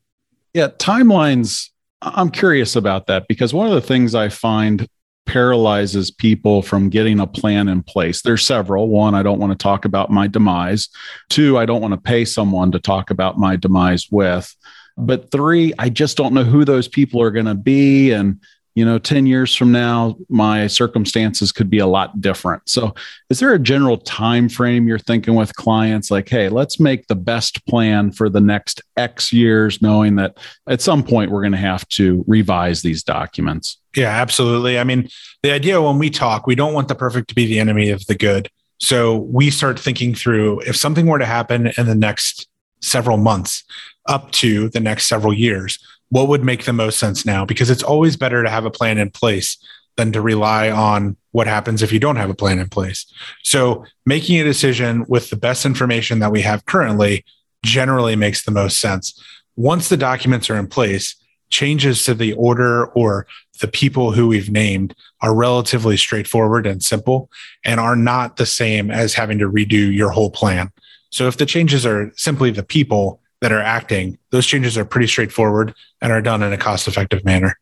Yeah, 0.55 0.69
timelines. 0.69 1.69
I'm 2.01 2.31
curious 2.31 2.75
about 2.75 3.05
that 3.07 3.27
because 3.27 3.53
one 3.53 3.67
of 3.67 3.73
the 3.73 3.81
things 3.81 4.15
I 4.15 4.29
find 4.29 4.87
paralyzes 5.25 6.11
people 6.11 6.61
from 6.61 6.89
getting 6.89 7.19
a 7.19 7.27
plan 7.27 7.67
in 7.67 7.83
place. 7.83 8.23
There's 8.23 8.45
several. 8.45 8.89
One, 8.89 9.15
I 9.15 9.23
don't 9.23 9.39
want 9.39 9.51
to 9.51 9.63
talk 9.63 9.85
about 9.85 10.11
my 10.11 10.27
demise. 10.27 10.89
Two, 11.29 11.57
I 11.57 11.65
don't 11.65 11.81
want 11.81 11.93
to 11.93 12.01
pay 12.01 12.25
someone 12.25 12.71
to 12.71 12.79
talk 12.79 13.09
about 13.09 13.37
my 13.37 13.55
demise 13.55 14.07
with. 14.11 14.53
But 14.97 15.31
three, 15.31 15.73
I 15.79 15.89
just 15.89 16.17
don't 16.17 16.33
know 16.33 16.43
who 16.43 16.65
those 16.65 16.87
people 16.87 17.21
are 17.21 17.31
going 17.31 17.45
to 17.45 17.55
be. 17.55 18.11
And, 18.11 18.39
you 18.75 18.85
know, 18.85 18.97
10 18.97 19.25
years 19.25 19.55
from 19.55 19.71
now, 19.71 20.15
my 20.29 20.67
circumstances 20.67 21.51
could 21.51 21.69
be 21.69 21.79
a 21.79 21.87
lot 21.87 22.21
different. 22.21 22.67
So 22.67 22.95
is 23.29 23.39
there 23.39 23.53
a 23.53 23.59
general 23.59 23.97
time 23.97 24.49
frame 24.49 24.87
you're 24.87 24.99
thinking 24.99 25.35
with 25.35 25.55
clients 25.55 26.09
like, 26.09 26.27
hey, 26.29 26.49
let's 26.49 26.79
make 26.79 27.07
the 27.07 27.15
best 27.15 27.65
plan 27.67 28.11
for 28.11 28.29
the 28.29 28.41
next 28.41 28.81
X 28.97 29.31
years, 29.31 29.81
knowing 29.81 30.15
that 30.15 30.37
at 30.67 30.81
some 30.81 31.03
point 31.03 31.31
we're 31.31 31.41
going 31.41 31.51
to 31.51 31.57
have 31.57 31.87
to 31.89 32.23
revise 32.27 32.81
these 32.81 33.03
documents? 33.03 33.77
Yeah, 33.95 34.09
absolutely. 34.09 34.79
I 34.79 34.83
mean, 34.83 35.07
the 35.43 35.51
idea 35.51 35.81
when 35.81 35.99
we 35.99 36.09
talk, 36.09 36.47
we 36.47 36.55
don't 36.55 36.73
want 36.73 36.87
the 36.87 36.95
perfect 36.95 37.27
to 37.29 37.35
be 37.35 37.45
the 37.45 37.59
enemy 37.59 37.91
of 37.91 38.05
the 38.07 38.15
good. 38.15 38.49
So 38.79 39.17
we 39.17 39.49
start 39.49 39.79
thinking 39.79 40.15
through 40.15 40.61
if 40.61 40.75
something 40.75 41.05
were 41.05 41.19
to 41.19 41.25
happen 41.25 41.71
in 41.77 41.85
the 41.85 41.95
next 41.95 42.49
several 42.83 43.17
months, 43.17 43.63
up 44.07 44.31
to 44.31 44.69
the 44.69 44.79
next 44.79 45.07
several 45.07 45.33
years, 45.33 45.79
what 46.09 46.27
would 46.27 46.43
make 46.43 46.65
the 46.65 46.73
most 46.73 46.99
sense 46.99 47.25
now? 47.25 47.45
Because 47.45 47.69
it's 47.69 47.83
always 47.83 48.15
better 48.15 48.43
to 48.43 48.49
have 48.49 48.65
a 48.65 48.71
plan 48.71 48.97
in 48.97 49.09
place 49.09 49.57
than 49.95 50.11
to 50.11 50.21
rely 50.21 50.69
on 50.69 51.15
what 51.31 51.47
happens 51.47 51.81
if 51.81 51.91
you 51.91 51.99
don't 51.99 52.15
have 52.15 52.29
a 52.29 52.35
plan 52.35 52.59
in 52.59 52.69
place. 52.69 53.05
So, 53.43 53.85
making 54.05 54.39
a 54.39 54.43
decision 54.43 55.05
with 55.07 55.29
the 55.29 55.35
best 55.35 55.65
information 55.65 56.19
that 56.19 56.31
we 56.31 56.41
have 56.41 56.65
currently 56.65 57.25
generally 57.63 58.15
makes 58.15 58.43
the 58.43 58.51
most 58.51 58.79
sense. 58.79 59.19
Once 59.55 59.89
the 59.89 59.97
documents 59.97 60.49
are 60.49 60.57
in 60.57 60.67
place, 60.67 61.15
changes 61.49 62.03
to 62.03 62.13
the 62.15 62.33
order 62.33 62.87
or 62.87 63.27
the 63.61 63.67
people 63.67 64.11
who 64.11 64.27
we've 64.27 64.49
named 64.49 64.95
are 65.21 65.35
relatively 65.35 65.95
straightforward 65.95 66.65
and 66.65 66.83
simple 66.83 67.29
and 67.63 67.79
are 67.79 67.95
not 67.95 68.37
the 68.37 68.45
same 68.45 68.89
as 68.89 69.13
having 69.13 69.37
to 69.37 69.49
redo 69.49 69.95
your 69.95 70.09
whole 70.09 70.31
plan. 70.31 70.71
So 71.13 71.27
if 71.27 71.37
the 71.37 71.45
changes 71.45 71.85
are 71.85 72.11
simply 72.15 72.49
the 72.49 72.63
people 72.63 73.21
that 73.41 73.51
are 73.51 73.61
acting, 73.61 74.17
those 74.31 74.47
changes 74.47 74.79
are 74.79 74.83
pretty 74.83 75.05
straightforward 75.05 75.75
and 76.01 76.11
are 76.11 76.23
done 76.23 76.41
in 76.41 76.51
a 76.51 76.57
cost 76.57 76.87
effective 76.87 77.23
manner. 77.23 77.55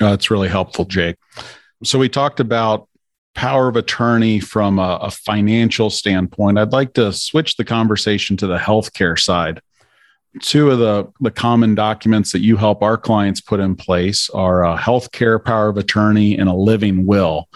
Uh, 0.00 0.10
that's 0.10 0.30
really 0.30 0.48
helpful, 0.48 0.86
Jake. 0.86 1.16
So 1.84 1.98
we 1.98 2.08
talked 2.08 2.40
about 2.40 2.88
power 3.34 3.68
of 3.68 3.76
attorney 3.76 4.40
from 4.40 4.78
a, 4.78 4.98
a, 5.02 5.10
financial 5.10 5.90
standpoint. 5.90 6.56
I'd 6.56 6.72
like 6.72 6.94
to 6.94 7.12
switch 7.12 7.56
the 7.56 7.64
conversation 7.64 8.38
to 8.38 8.46
the 8.46 8.56
healthcare 8.56 9.18
side. 9.18 9.60
Two 10.40 10.70
of 10.70 10.78
the, 10.78 11.12
the 11.20 11.30
common 11.30 11.74
documents 11.74 12.32
that 12.32 12.40
you 12.40 12.56
help 12.56 12.82
our 12.82 12.96
clients 12.96 13.40
put 13.40 13.60
in 13.60 13.74
place 13.74 14.30
are 14.30 14.64
a 14.64 14.78
healthcare 14.78 15.44
power 15.44 15.68
of 15.68 15.76
attorney 15.76 16.38
and 16.38 16.48
a 16.48 16.54
living 16.54 17.04
will. 17.04 17.48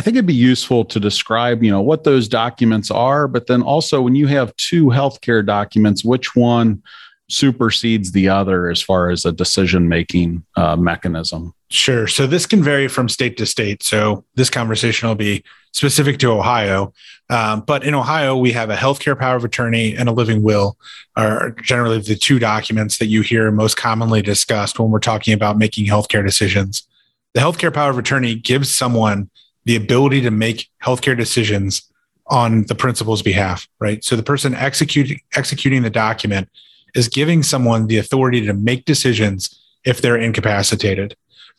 I 0.00 0.02
think 0.02 0.16
it'd 0.16 0.24
be 0.24 0.32
useful 0.32 0.86
to 0.86 0.98
describe, 0.98 1.62
you 1.62 1.70
know, 1.70 1.82
what 1.82 2.04
those 2.04 2.26
documents 2.26 2.90
are, 2.90 3.28
but 3.28 3.48
then 3.48 3.60
also 3.60 4.00
when 4.00 4.14
you 4.14 4.28
have 4.28 4.56
two 4.56 4.86
healthcare 4.86 5.44
documents, 5.44 6.02
which 6.02 6.34
one 6.34 6.82
supersedes 7.28 8.12
the 8.12 8.26
other 8.26 8.70
as 8.70 8.80
far 8.80 9.10
as 9.10 9.26
a 9.26 9.30
decision 9.30 9.90
making 9.90 10.42
uh, 10.56 10.74
mechanism? 10.74 11.52
Sure. 11.68 12.06
So 12.06 12.26
this 12.26 12.46
can 12.46 12.62
vary 12.62 12.88
from 12.88 13.10
state 13.10 13.36
to 13.36 13.44
state. 13.44 13.82
So 13.82 14.24
this 14.36 14.48
conversation 14.48 15.06
will 15.06 15.16
be 15.16 15.44
specific 15.72 16.18
to 16.20 16.32
Ohio. 16.32 16.94
Um, 17.28 17.60
but 17.60 17.84
in 17.84 17.94
Ohio, 17.94 18.34
we 18.38 18.52
have 18.52 18.70
a 18.70 18.76
healthcare 18.76 19.18
power 19.18 19.36
of 19.36 19.44
attorney 19.44 19.94
and 19.94 20.08
a 20.08 20.12
living 20.12 20.42
will 20.42 20.78
are 21.16 21.50
generally 21.50 22.00
the 22.00 22.16
two 22.16 22.38
documents 22.38 22.96
that 23.00 23.08
you 23.08 23.20
hear 23.20 23.50
most 23.50 23.76
commonly 23.76 24.22
discussed 24.22 24.78
when 24.78 24.90
we're 24.90 24.98
talking 24.98 25.34
about 25.34 25.58
making 25.58 25.84
healthcare 25.84 26.24
decisions. 26.24 26.88
The 27.34 27.40
healthcare 27.40 27.72
power 27.72 27.90
of 27.90 27.98
attorney 27.98 28.34
gives 28.34 28.74
someone 28.74 29.28
the 29.70 29.76
ability 29.76 30.20
to 30.20 30.32
make 30.32 30.68
healthcare 30.82 31.16
decisions 31.16 31.88
on 32.26 32.64
the 32.64 32.74
principal's 32.74 33.22
behalf, 33.22 33.68
right? 33.78 34.02
So 34.02 34.16
the 34.16 34.22
person 34.24 34.52
executing 34.52 35.20
executing 35.36 35.82
the 35.82 35.90
document 35.90 36.48
is 36.96 37.06
giving 37.06 37.44
someone 37.44 37.86
the 37.86 37.98
authority 37.98 38.44
to 38.46 38.52
make 38.52 38.84
decisions 38.84 39.62
if 39.84 40.02
they're 40.02 40.16
incapacitated. 40.16 41.16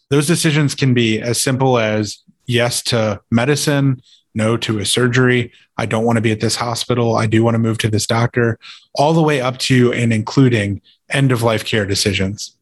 Those 0.09 0.27
decisions 0.27 0.75
can 0.75 0.93
be 0.93 1.21
as 1.21 1.39
simple 1.39 1.79
as 1.79 2.21
yes 2.47 2.81
to 2.91 3.21
medicine, 3.31 4.01
no 4.35 4.57
to 4.57 4.79
a 4.79 4.85
surgery. 4.85 5.53
I 5.77 5.85
don't 5.85 6.03
want 6.03 6.17
to 6.17 6.21
be 6.21 6.33
at 6.33 6.41
this 6.41 6.57
hospital. 6.57 7.15
I 7.15 7.27
do 7.27 7.45
want 7.45 7.55
to 7.55 7.59
move 7.59 7.77
to 7.77 7.87
this 7.87 8.05
doctor, 8.05 8.59
all 8.93 9.13
the 9.13 9.23
way 9.23 9.39
up 9.39 9.57
to 9.59 9.93
and 9.93 10.11
including 10.11 10.81
end 11.09 11.31
of 11.31 11.43
life 11.43 11.63
care 11.63 11.85
decisions. 11.85 12.57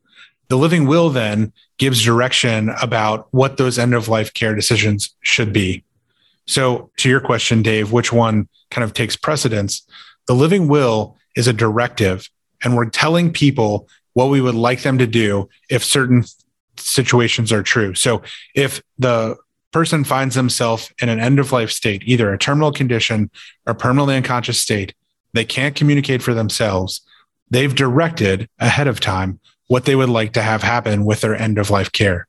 The 0.49 0.59
living 0.59 0.85
will 0.85 1.09
then 1.09 1.53
gives 1.79 2.03
direction 2.03 2.69
about 2.81 3.27
what 3.31 3.57
those 3.57 3.79
end 3.79 3.95
of 3.95 4.07
life 4.07 4.33
care 4.33 4.53
decisions 4.53 5.15
should 5.21 5.51
be. 5.51 5.83
So, 6.45 6.91
to 6.97 7.09
your 7.09 7.19
question, 7.19 7.61
Dave, 7.61 7.91
which 7.91 8.13
one 8.13 8.47
kind 8.69 8.83
of 8.83 8.93
takes 8.93 9.15
precedence? 9.15 9.81
The 10.27 10.35
living 10.35 10.67
will 10.67 11.17
is 11.35 11.47
a 11.47 11.53
directive 11.53 12.29
and 12.63 12.75
we're 12.75 12.89
telling 12.89 13.31
people 13.31 13.87
what 14.13 14.29
we 14.29 14.41
would 14.41 14.55
like 14.55 14.81
them 14.81 14.97
to 14.97 15.07
do 15.07 15.49
if 15.69 15.83
certain 15.83 16.23
situations 16.77 17.51
are 17.51 17.63
true. 17.63 17.93
So 17.93 18.21
if 18.55 18.81
the 18.97 19.37
person 19.71 20.03
finds 20.03 20.35
themselves 20.35 20.91
in 21.01 21.09
an 21.09 21.19
end 21.19 21.39
of 21.39 21.51
life 21.51 21.71
state, 21.71 22.03
either 22.05 22.33
a 22.33 22.37
terminal 22.37 22.71
condition 22.71 23.29
or 23.65 23.73
permanently 23.73 24.15
unconscious 24.15 24.59
state, 24.59 24.93
they 25.33 25.45
can't 25.45 25.75
communicate 25.75 26.23
for 26.23 26.33
themselves. 26.33 27.01
They've 27.51 27.73
directed 27.73 28.49
ahead 28.59 28.87
of 28.87 28.99
time 28.99 29.39
what 29.69 29.85
they 29.85 29.95
would 29.95 30.09
like 30.09 30.33
to 30.33 30.41
have 30.41 30.63
happen 30.63 31.05
with 31.05 31.21
their 31.21 31.35
end 31.35 31.59
of 31.59 31.69
life 31.69 31.91
care. 31.91 32.27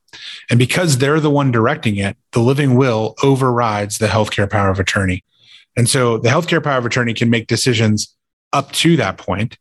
And 0.49 0.59
because 0.59 0.99
they're 0.99 1.19
the 1.19 1.29
one 1.29 1.51
directing 1.51 1.95
it, 1.97 2.15
the 2.33 2.39
living 2.39 2.75
will 2.75 3.15
overrides 3.23 3.97
the 3.97 4.07
healthcare 4.07 4.49
power 4.49 4.69
of 4.69 4.79
attorney. 4.79 5.23
And 5.75 5.89
so 5.89 6.19
the 6.19 6.29
healthcare 6.29 6.63
power 6.63 6.77
of 6.77 6.85
attorney 6.85 7.15
can 7.15 7.31
make 7.31 7.47
decisions 7.47 8.15
up 8.53 8.71
to 8.73 8.95
that 8.97 9.17
point. 9.17 9.57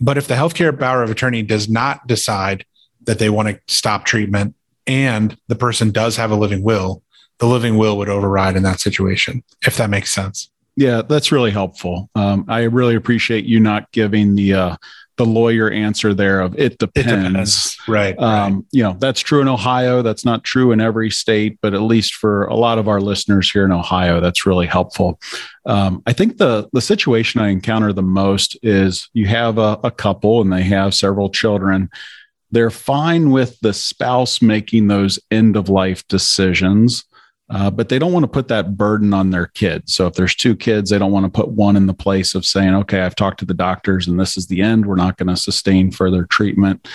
But 0.00 0.18
if 0.18 0.28
the 0.28 0.34
healthcare 0.34 0.78
power 0.78 1.02
of 1.02 1.10
attorney 1.10 1.42
does 1.42 1.68
not 1.68 2.06
decide 2.06 2.64
that 3.06 3.18
they 3.18 3.28
want 3.28 3.48
to 3.48 3.60
stop 3.66 4.04
treatment 4.04 4.54
and 4.86 5.36
the 5.48 5.56
person 5.56 5.90
does 5.90 6.16
have 6.16 6.30
a 6.30 6.36
living 6.36 6.62
will, 6.62 7.02
the 7.38 7.46
living 7.46 7.76
will 7.76 7.98
would 7.98 8.08
override 8.08 8.54
in 8.54 8.62
that 8.62 8.78
situation, 8.78 9.42
if 9.66 9.76
that 9.78 9.90
makes 9.90 10.12
sense. 10.12 10.48
Yeah, 10.76 11.02
that's 11.02 11.32
really 11.32 11.50
helpful. 11.50 12.08
Um, 12.14 12.44
I 12.46 12.62
really 12.64 12.94
appreciate 12.94 13.46
you 13.46 13.58
not 13.58 13.90
giving 13.90 14.36
the 14.36 14.52
uh, 14.54 14.76
the 15.16 15.24
lawyer 15.24 15.70
answer 15.70 16.12
there 16.12 16.40
of 16.40 16.58
it 16.58 16.78
depends. 16.78 17.08
It 17.12 17.28
depends. 17.28 17.78
Right, 17.88 18.18
um, 18.18 18.54
right. 18.54 18.64
You 18.72 18.82
know, 18.82 18.96
that's 18.98 19.20
true 19.20 19.40
in 19.40 19.48
Ohio. 19.48 20.02
That's 20.02 20.24
not 20.24 20.44
true 20.44 20.72
in 20.72 20.80
every 20.80 21.10
state, 21.10 21.58
but 21.62 21.74
at 21.74 21.82
least 21.82 22.14
for 22.14 22.44
a 22.44 22.54
lot 22.54 22.78
of 22.78 22.88
our 22.88 23.00
listeners 23.00 23.50
here 23.50 23.64
in 23.64 23.72
Ohio, 23.72 24.20
that's 24.20 24.46
really 24.46 24.66
helpful. 24.66 25.18
Um, 25.64 26.02
I 26.06 26.12
think 26.12 26.36
the 26.36 26.68
the 26.72 26.80
situation 26.80 27.40
I 27.40 27.48
encounter 27.48 27.92
the 27.92 28.02
most 28.02 28.58
is 28.62 29.08
you 29.14 29.26
have 29.26 29.58
a, 29.58 29.78
a 29.82 29.90
couple 29.90 30.40
and 30.40 30.52
they 30.52 30.62
have 30.64 30.94
several 30.94 31.30
children. 31.30 31.88
They're 32.50 32.70
fine 32.70 33.30
with 33.30 33.58
the 33.60 33.72
spouse 33.72 34.40
making 34.40 34.86
those 34.86 35.18
end 35.30 35.56
of 35.56 35.68
life 35.68 36.06
decisions 36.08 37.04
uh, 37.48 37.70
but 37.70 37.88
they 37.88 37.98
don't 37.98 38.12
want 38.12 38.24
to 38.24 38.28
put 38.28 38.48
that 38.48 38.76
burden 38.76 39.14
on 39.14 39.30
their 39.30 39.46
kids. 39.46 39.94
So 39.94 40.06
if 40.06 40.14
there's 40.14 40.34
two 40.34 40.56
kids, 40.56 40.90
they 40.90 40.98
don't 40.98 41.12
want 41.12 41.24
to 41.26 41.30
put 41.30 41.48
one 41.48 41.76
in 41.76 41.86
the 41.86 41.94
place 41.94 42.34
of 42.34 42.44
saying, 42.44 42.74
okay, 42.74 43.00
I've 43.00 43.14
talked 43.14 43.38
to 43.40 43.44
the 43.44 43.54
doctors 43.54 44.08
and 44.08 44.18
this 44.18 44.36
is 44.36 44.48
the 44.48 44.62
end. 44.62 44.86
We're 44.86 44.96
not 44.96 45.16
going 45.16 45.28
to 45.28 45.36
sustain 45.36 45.92
further 45.92 46.24
treatment. 46.24 46.88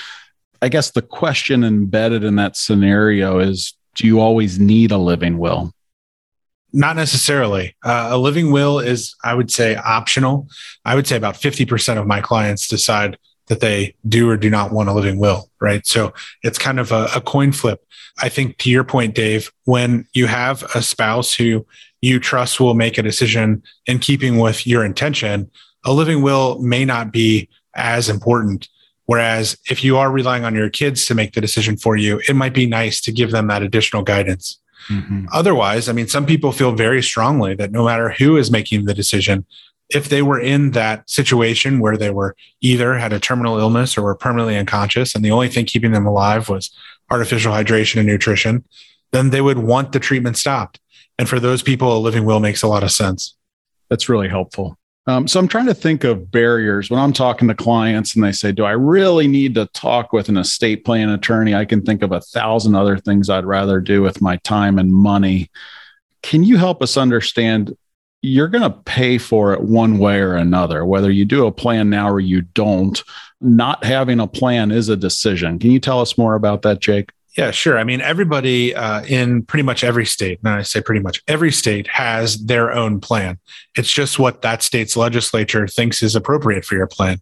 I 0.61 0.69
guess 0.69 0.91
the 0.91 1.01
question 1.01 1.63
embedded 1.63 2.23
in 2.23 2.35
that 2.35 2.57
scenario 2.57 3.39
is 3.39 3.75
do 3.95 4.05
you 4.05 4.19
always 4.19 4.59
need 4.59 4.91
a 4.91 4.97
living 4.97 5.37
will? 5.37 5.73
Not 6.73 6.95
necessarily. 6.95 7.75
Uh, 7.83 8.09
a 8.11 8.17
living 8.17 8.51
will 8.51 8.79
is, 8.79 9.15
I 9.23 9.33
would 9.33 9.51
say, 9.51 9.75
optional. 9.75 10.47
I 10.85 10.95
would 10.95 11.07
say 11.07 11.17
about 11.17 11.35
50% 11.35 11.97
of 11.97 12.07
my 12.07 12.21
clients 12.21 12.67
decide 12.67 13.17
that 13.47 13.59
they 13.59 13.95
do 14.07 14.29
or 14.29 14.37
do 14.37 14.49
not 14.49 14.71
want 14.71 14.89
a 14.89 14.93
living 14.93 15.17
will, 15.17 15.49
right? 15.59 15.85
So 15.85 16.13
it's 16.43 16.57
kind 16.57 16.79
of 16.79 16.91
a, 16.91 17.07
a 17.15 17.21
coin 17.21 17.51
flip. 17.51 17.85
I 18.21 18.29
think 18.29 18.57
to 18.59 18.69
your 18.69 18.83
point, 18.83 19.15
Dave, 19.15 19.51
when 19.65 20.07
you 20.13 20.27
have 20.27 20.63
a 20.75 20.81
spouse 20.81 21.33
who 21.33 21.65
you 22.01 22.19
trust 22.19 22.59
will 22.59 22.73
make 22.73 22.97
a 22.97 23.03
decision 23.03 23.63
in 23.85 23.99
keeping 23.99 24.37
with 24.37 24.65
your 24.65 24.83
intention, 24.83 25.49
a 25.85 25.93
living 25.93 26.21
will 26.21 26.59
may 26.59 26.85
not 26.85 27.11
be 27.11 27.49
as 27.75 28.09
important. 28.09 28.67
Whereas 29.05 29.57
if 29.69 29.83
you 29.83 29.97
are 29.97 30.11
relying 30.11 30.45
on 30.45 30.55
your 30.55 30.69
kids 30.69 31.05
to 31.05 31.15
make 31.15 31.33
the 31.33 31.41
decision 31.41 31.77
for 31.77 31.95
you, 31.95 32.21
it 32.27 32.35
might 32.35 32.53
be 32.53 32.65
nice 32.65 33.01
to 33.01 33.11
give 33.11 33.31
them 33.31 33.47
that 33.47 33.63
additional 33.63 34.03
guidance. 34.03 34.59
Mm-hmm. 34.89 35.25
Otherwise, 35.31 35.89
I 35.89 35.93
mean, 35.93 36.07
some 36.07 36.25
people 36.25 36.51
feel 36.51 36.71
very 36.71 37.03
strongly 37.03 37.55
that 37.55 37.71
no 37.71 37.85
matter 37.85 38.09
who 38.09 38.37
is 38.37 38.51
making 38.51 38.85
the 38.85 38.93
decision, 38.93 39.45
if 39.93 40.09
they 40.09 40.21
were 40.21 40.39
in 40.39 40.71
that 40.71 41.09
situation 41.09 41.79
where 41.79 41.97
they 41.97 42.09
were 42.09 42.35
either 42.61 42.97
had 42.97 43.13
a 43.13 43.19
terminal 43.19 43.57
illness 43.57 43.97
or 43.97 44.03
were 44.03 44.15
permanently 44.15 44.57
unconscious 44.57 45.15
and 45.15 45.23
the 45.23 45.31
only 45.31 45.49
thing 45.49 45.65
keeping 45.65 45.91
them 45.91 46.05
alive 46.05 46.49
was 46.49 46.71
artificial 47.09 47.53
hydration 47.53 47.97
and 47.97 48.07
nutrition, 48.07 48.63
then 49.11 49.29
they 49.29 49.41
would 49.41 49.59
want 49.59 49.91
the 49.91 49.99
treatment 49.99 50.37
stopped. 50.37 50.79
And 51.19 51.27
for 51.27 51.39
those 51.39 51.61
people, 51.61 51.95
a 51.95 51.99
living 51.99 52.25
will 52.25 52.39
makes 52.39 52.63
a 52.63 52.67
lot 52.67 52.83
of 52.83 52.91
sense. 52.91 53.35
That's 53.89 54.09
really 54.09 54.29
helpful. 54.29 54.77
Um, 55.07 55.27
so 55.27 55.39
I'm 55.39 55.47
trying 55.47 55.65
to 55.65 55.73
think 55.73 56.03
of 56.03 56.31
barriers 56.31 56.89
when 56.89 56.99
I'm 56.99 57.11
talking 57.11 57.47
to 57.47 57.55
clients 57.55 58.15
and 58.15 58.23
they 58.23 58.31
say, 58.31 58.51
Do 58.51 58.65
I 58.65 58.71
really 58.71 59.27
need 59.27 59.55
to 59.55 59.65
talk 59.73 60.13
with 60.13 60.29
an 60.29 60.37
estate 60.37 60.85
plan 60.85 61.09
attorney? 61.09 61.55
I 61.55 61.65
can 61.65 61.81
think 61.81 62.03
of 62.03 62.11
a 62.11 62.21
thousand 62.21 62.75
other 62.75 62.97
things 62.97 63.29
I'd 63.29 63.45
rather 63.45 63.79
do 63.81 64.01
with 64.01 64.21
my 64.21 64.37
time 64.37 64.77
and 64.77 64.93
money. 64.93 65.49
Can 66.21 66.43
you 66.43 66.57
help 66.57 66.83
us 66.83 66.97
understand 66.97 67.75
you're 68.21 68.47
going 68.47 68.63
to 68.63 68.69
pay 68.69 69.17
for 69.17 69.53
it 69.53 69.61
one 69.61 69.97
way 69.97 70.19
or 70.19 70.35
another, 70.35 70.85
whether 70.85 71.09
you 71.09 71.25
do 71.25 71.47
a 71.47 71.51
plan 71.51 71.89
now 71.89 72.09
or 72.09 72.19
you 72.19 72.41
don't. 72.41 73.03
Not 73.43 73.83
having 73.83 74.19
a 74.19 74.27
plan 74.27 74.71
is 74.71 74.87
a 74.89 74.95
decision. 74.95 75.57
Can 75.57 75.71
you 75.71 75.79
tell 75.79 75.99
us 75.99 76.17
more 76.17 76.35
about 76.35 76.61
that, 76.61 76.79
Jake? 76.79 77.09
Yeah, 77.37 77.51
sure. 77.51 77.79
I 77.79 77.85
mean, 77.85 78.01
everybody 78.01 78.75
uh, 78.75 79.03
in 79.05 79.43
pretty 79.43 79.63
much 79.63 79.85
every 79.85 80.05
state, 80.05 80.39
and 80.43 80.53
I 80.53 80.63
say 80.63 80.81
pretty 80.81 81.01
much 81.01 81.23
every 81.29 81.51
state 81.51 81.87
has 81.87 82.43
their 82.45 82.73
own 82.73 82.99
plan. 82.99 83.39
It's 83.77 83.91
just 83.91 84.19
what 84.19 84.41
that 84.41 84.61
state's 84.61 84.97
legislature 84.97 85.65
thinks 85.65 86.03
is 86.03 86.13
appropriate 86.13 86.65
for 86.65 86.75
your 86.75 86.87
plan. 86.87 87.21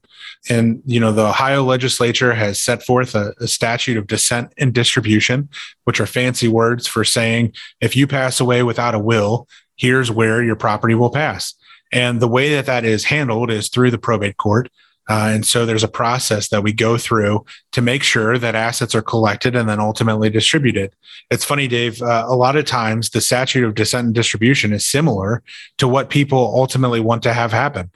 And, 0.50 0.82
you 0.84 1.00
know, 1.00 1.12
the 1.12 1.28
Ohio 1.28 1.64
legislature 1.64 2.34
has 2.34 2.60
set 2.60 2.84
forth 2.84 3.14
a, 3.14 3.36
a 3.40 3.48
statute 3.48 3.98
of 3.98 4.08
descent 4.08 4.52
and 4.58 4.74
distribution, 4.74 5.48
which 5.84 6.02
are 6.02 6.08
fancy 6.08 6.48
words 6.48 6.88
for 6.88 7.04
saying 7.04 7.54
if 7.80 7.96
you 7.96 8.08
pass 8.08 8.40
away 8.40 8.64
without 8.64 8.96
a 8.96 9.00
will, 9.00 9.48
here's 9.80 10.12
where 10.12 10.44
your 10.44 10.56
property 10.56 10.94
will 10.94 11.10
pass. 11.10 11.56
And 11.92 12.20
the 12.20 12.28
way 12.28 12.54
that 12.54 12.68
that 12.68 12.86
is 12.86 13.06
handled 13.06 13.50
is 13.50 13.70
through 13.70 13.92
the 13.92 13.98
probate 13.98 14.38
court. 14.38 14.70
Uh, 15.10 15.32
and 15.34 15.44
so 15.44 15.66
there's 15.66 15.84
a 15.84 15.88
process 15.88 16.50
that 16.50 16.62
we 16.62 16.72
go 16.72 16.96
through 16.96 17.44
to 17.72 17.82
make 17.82 18.04
sure 18.04 18.38
that 18.38 18.54
assets 18.54 18.94
are 18.94 19.02
collected 19.02 19.56
and 19.56 19.68
then 19.68 19.80
ultimately 19.80 20.30
distributed. 20.30 20.94
It's 21.32 21.44
funny, 21.44 21.68
Dave, 21.68 22.00
uh, 22.04 22.26
a 22.28 22.36
lot 22.36 22.56
of 22.56 22.66
times 22.66 23.10
the 23.10 23.22
statute 23.22 23.66
of 23.66 23.74
descent 23.74 24.06
and 24.06 24.14
distribution 24.14 24.72
is 24.72 24.86
similar 24.86 25.42
to 25.80 25.88
what 25.88 26.12
people 26.12 26.54
ultimately 26.56 27.00
want 27.00 27.24
to 27.24 27.34
have 27.34 27.52
happen. 27.52 27.90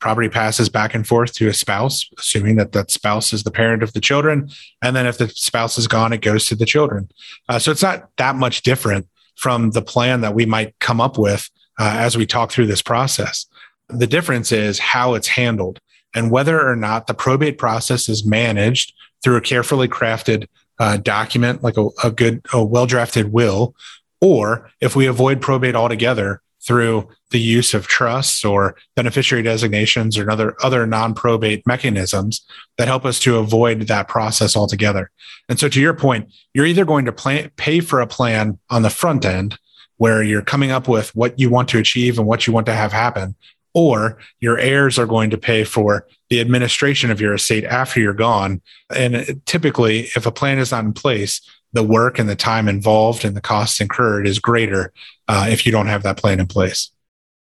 property 0.00 0.28
passes 0.28 0.68
back 0.68 0.94
and 0.94 1.06
forth 1.06 1.32
to 1.34 1.48
a 1.48 1.54
spouse, 1.54 2.08
assuming 2.18 2.56
that 2.56 2.72
that 2.72 2.90
spouse 2.90 3.32
is 3.32 3.42
the 3.42 3.50
parent 3.50 3.82
of 3.82 3.92
the 3.92 4.00
children. 4.00 4.48
And 4.82 4.94
then 4.94 5.06
if 5.06 5.18
the 5.18 5.28
spouse 5.28 5.78
is 5.78 5.88
gone, 5.88 6.12
it 6.12 6.20
goes 6.20 6.46
to 6.46 6.54
the 6.54 6.66
children. 6.66 7.10
Uh, 7.48 7.58
so 7.58 7.70
it's 7.70 7.82
not 7.82 8.08
that 8.16 8.36
much 8.36 8.62
different 8.62 9.06
from 9.38 9.70
the 9.70 9.82
plan 9.82 10.20
that 10.20 10.34
we 10.34 10.44
might 10.44 10.78
come 10.80 11.00
up 11.00 11.16
with 11.16 11.48
uh, 11.78 11.94
as 11.96 12.16
we 12.16 12.26
talk 12.26 12.50
through 12.50 12.66
this 12.66 12.82
process. 12.82 13.46
The 13.88 14.06
difference 14.06 14.52
is 14.52 14.78
how 14.78 15.14
it's 15.14 15.28
handled 15.28 15.78
and 16.14 16.30
whether 16.30 16.60
or 16.60 16.76
not 16.76 17.06
the 17.06 17.14
probate 17.14 17.56
process 17.56 18.08
is 18.08 18.26
managed 18.26 18.92
through 19.22 19.36
a 19.36 19.40
carefully 19.40 19.88
crafted 19.88 20.46
uh, 20.80 20.96
document, 20.96 21.62
like 21.62 21.76
a, 21.76 21.88
a 22.04 22.10
good, 22.10 22.44
a 22.52 22.64
well 22.64 22.86
drafted 22.86 23.32
will, 23.32 23.74
or 24.20 24.70
if 24.80 24.96
we 24.96 25.06
avoid 25.06 25.40
probate 25.40 25.74
altogether 25.74 26.42
through 26.66 27.08
the 27.30 27.40
use 27.40 27.74
of 27.74 27.86
trusts 27.86 28.44
or 28.44 28.76
beneficiary 28.96 29.42
designations 29.42 30.18
or 30.18 30.30
other 30.30 30.54
other 30.62 30.86
non-probate 30.86 31.66
mechanisms 31.66 32.44
that 32.76 32.88
help 32.88 33.04
us 33.04 33.18
to 33.20 33.36
avoid 33.36 33.82
that 33.82 34.08
process 34.08 34.56
altogether. 34.56 35.10
And 35.48 35.58
so 35.58 35.68
to 35.68 35.80
your 35.80 35.94
point, 35.94 36.32
you're 36.54 36.66
either 36.66 36.84
going 36.84 37.04
to 37.04 37.12
plan, 37.12 37.50
pay 37.56 37.80
for 37.80 38.00
a 38.00 38.06
plan 38.06 38.58
on 38.70 38.82
the 38.82 38.90
front 38.90 39.24
end 39.24 39.58
where 39.96 40.22
you're 40.22 40.42
coming 40.42 40.70
up 40.70 40.88
with 40.88 41.14
what 41.14 41.38
you 41.38 41.50
want 41.50 41.68
to 41.70 41.78
achieve 41.78 42.18
and 42.18 42.26
what 42.26 42.46
you 42.46 42.52
want 42.52 42.66
to 42.66 42.74
have 42.74 42.92
happen 42.92 43.34
or 43.74 44.18
your 44.40 44.58
heirs 44.58 44.98
are 44.98 45.06
going 45.06 45.30
to 45.30 45.38
pay 45.38 45.64
for 45.64 46.06
the 46.30 46.40
administration 46.40 47.10
of 47.10 47.20
your 47.20 47.34
estate 47.34 47.64
after 47.64 48.00
you're 48.00 48.12
gone. 48.12 48.60
And 48.94 49.40
typically, 49.46 50.08
if 50.16 50.26
a 50.26 50.32
plan 50.32 50.58
is 50.58 50.72
not 50.72 50.84
in 50.84 50.92
place, 50.92 51.40
the 51.72 51.82
work 51.82 52.18
and 52.18 52.28
the 52.28 52.36
time 52.36 52.68
involved 52.68 53.24
and 53.24 53.36
the 53.36 53.40
costs 53.40 53.80
incurred 53.80 54.26
is 54.26 54.38
greater 54.38 54.92
uh, 55.28 55.46
if 55.48 55.66
you 55.66 55.72
don't 55.72 55.86
have 55.86 56.02
that 56.02 56.16
plan 56.16 56.40
in 56.40 56.46
place. 56.46 56.90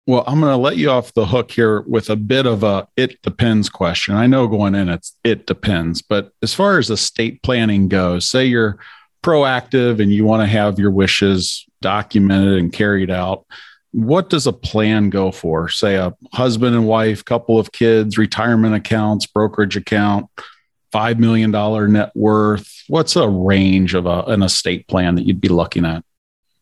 Well, 0.08 0.24
I'm 0.26 0.40
going 0.40 0.52
to 0.52 0.58
let 0.58 0.78
you 0.78 0.90
off 0.90 1.14
the 1.14 1.28
hook 1.28 1.52
here 1.52 1.82
with 1.82 2.10
a 2.10 2.16
bit 2.16 2.46
of 2.46 2.64
a 2.64 2.88
it 2.98 3.22
depends 3.22 3.70
question. 3.70 4.16
I 4.16 4.28
know 4.28 4.48
going 4.48 4.76
in 4.76 4.90
it's 4.90 5.16
it 5.24 5.46
depends, 5.48 6.02
but 6.02 6.32
as 6.42 6.54
far 6.54 6.78
as 6.78 6.90
estate 6.90 7.42
planning 7.44 7.88
goes, 7.88 8.28
say 8.28 8.46
you're 8.46 8.80
proactive 9.24 10.02
and 10.02 10.12
you 10.12 10.26
want 10.26 10.42
to 10.42 10.48
have 10.48 10.80
your 10.80 10.92
wishes 10.92 11.66
documented 11.82 12.58
and 12.58 12.74
carried 12.74 13.12
out 13.12 13.46
what 13.92 14.30
does 14.30 14.48
a 14.48 14.54
plan 14.54 15.10
go 15.10 15.32
for? 15.32 15.70
Say 15.70 15.96
a 15.96 16.14
husband 16.34 16.76
and 16.76 16.88
wife, 16.88 17.24
couple 17.26 17.60
of 17.60 17.72
kids, 17.72 18.18
retirement 18.18 18.74
accounts, 18.74 19.28
brokerage 19.28 19.76
account, 19.76 20.28
$5 20.92 21.20
million 21.20 21.52
net 21.92 22.12
worth. 22.16 22.84
What's 22.88 23.16
a 23.16 23.28
range 23.28 23.94
of 23.94 24.06
a, 24.06 24.24
an 24.24 24.44
estate 24.44 24.88
plan 24.88 25.16
that 25.16 25.26
you'd 25.26 25.42
be 25.42 25.50
looking 25.50 25.86
at? 25.86 26.04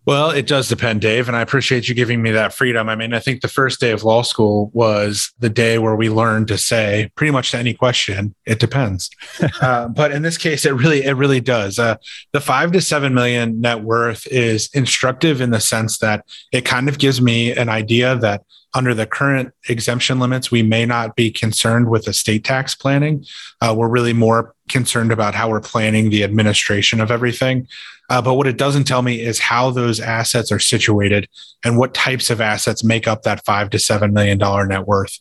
Well, 0.09 0.31
it 0.31 0.47
does 0.47 0.67
depend, 0.67 1.01
Dave. 1.01 1.27
And 1.27 1.37
I 1.37 1.41
appreciate 1.41 1.87
you 1.87 1.93
giving 1.93 2.23
me 2.23 2.31
that 2.31 2.51
freedom. 2.51 2.89
I 2.89 2.95
mean, 2.95 3.13
I 3.13 3.19
think 3.19 3.41
the 3.41 3.47
first 3.47 3.79
day 3.79 3.91
of 3.91 4.03
law 4.03 4.23
school 4.23 4.71
was 4.73 5.31
the 5.37 5.51
day 5.51 5.77
where 5.77 5.95
we 5.95 6.09
learned 6.09 6.47
to 6.47 6.57
say 6.57 7.11
pretty 7.13 7.29
much 7.29 7.51
to 7.51 7.59
any 7.59 7.75
question, 7.75 8.33
it 8.45 8.59
depends. 8.59 9.11
uh, 9.61 9.87
but 9.89 10.11
in 10.11 10.23
this 10.23 10.37
case, 10.37 10.65
it 10.65 10.71
really, 10.71 11.03
it 11.03 11.13
really 11.13 11.41
does. 11.41 11.77
Uh, 11.77 11.97
the 12.31 12.41
five 12.41 12.71
to 12.71 12.81
seven 12.81 13.13
million 13.13 13.61
net 13.61 13.83
worth 13.83 14.25
is 14.31 14.71
instructive 14.73 15.41
in 15.41 15.51
the 15.51 15.59
sense 15.59 15.99
that 15.99 16.25
it 16.51 16.65
kind 16.65 16.89
of 16.89 16.97
gives 16.97 17.21
me 17.21 17.51
an 17.55 17.69
idea 17.69 18.15
that 18.15 18.41
under 18.73 18.93
the 18.93 19.05
current 19.05 19.53
exemption 19.67 20.19
limits, 20.19 20.51
we 20.51 20.61
may 20.61 20.85
not 20.85 21.15
be 21.15 21.31
concerned 21.31 21.89
with 21.89 22.07
estate 22.07 22.43
tax 22.43 22.75
planning. 22.75 23.25
Uh, 23.61 23.73
we're 23.75 23.89
really 23.89 24.13
more 24.13 24.53
concerned 24.69 25.11
about 25.11 25.33
how 25.33 25.49
we're 25.49 25.59
planning 25.59 26.09
the 26.09 26.23
administration 26.23 27.01
of 27.01 27.09
everything. 27.09 27.67
Uh, 28.09 28.21
but 28.21 28.35
what 28.35 28.47
it 28.47 28.57
doesn't 28.57 28.85
tell 28.85 29.01
me 29.01 29.21
is 29.21 29.39
how 29.39 29.69
those 29.71 29.99
assets 29.99 30.51
are 30.51 30.59
situated 30.59 31.27
and 31.63 31.77
what 31.77 31.93
types 31.93 32.29
of 32.29 32.41
assets 32.41 32.83
make 32.83 33.07
up 33.07 33.23
that 33.23 33.43
five 33.45 33.69
to 33.69 33.79
seven 33.79 34.13
million 34.13 34.37
dollar 34.37 34.65
net 34.65 34.87
worth. 34.87 35.19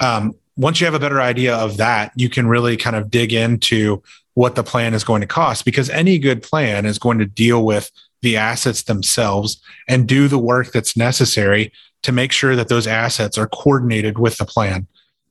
Um, 0.00 0.34
once 0.56 0.80
you 0.80 0.84
have 0.86 0.94
a 0.94 1.00
better 1.00 1.20
idea 1.20 1.54
of 1.54 1.76
that, 1.76 2.12
you 2.16 2.28
can 2.28 2.48
really 2.48 2.76
kind 2.76 2.96
of 2.96 3.10
dig 3.10 3.32
into 3.32 4.02
what 4.34 4.54
the 4.54 4.62
plan 4.62 4.94
is 4.94 5.04
going 5.04 5.20
to 5.20 5.26
cost 5.26 5.64
because 5.64 5.90
any 5.90 6.18
good 6.18 6.42
plan 6.42 6.86
is 6.86 6.98
going 6.98 7.18
to 7.18 7.26
deal 7.26 7.64
with 7.64 7.90
the 8.22 8.36
assets 8.36 8.82
themselves 8.82 9.60
and 9.86 10.08
do 10.08 10.28
the 10.28 10.38
work 10.38 10.72
that's 10.72 10.96
necessary 10.96 11.72
to 12.02 12.12
make 12.12 12.32
sure 12.32 12.56
that 12.56 12.68
those 12.68 12.86
assets 12.86 13.38
are 13.38 13.48
coordinated 13.48 14.18
with 14.18 14.36
the 14.36 14.44
plan. 14.44 14.86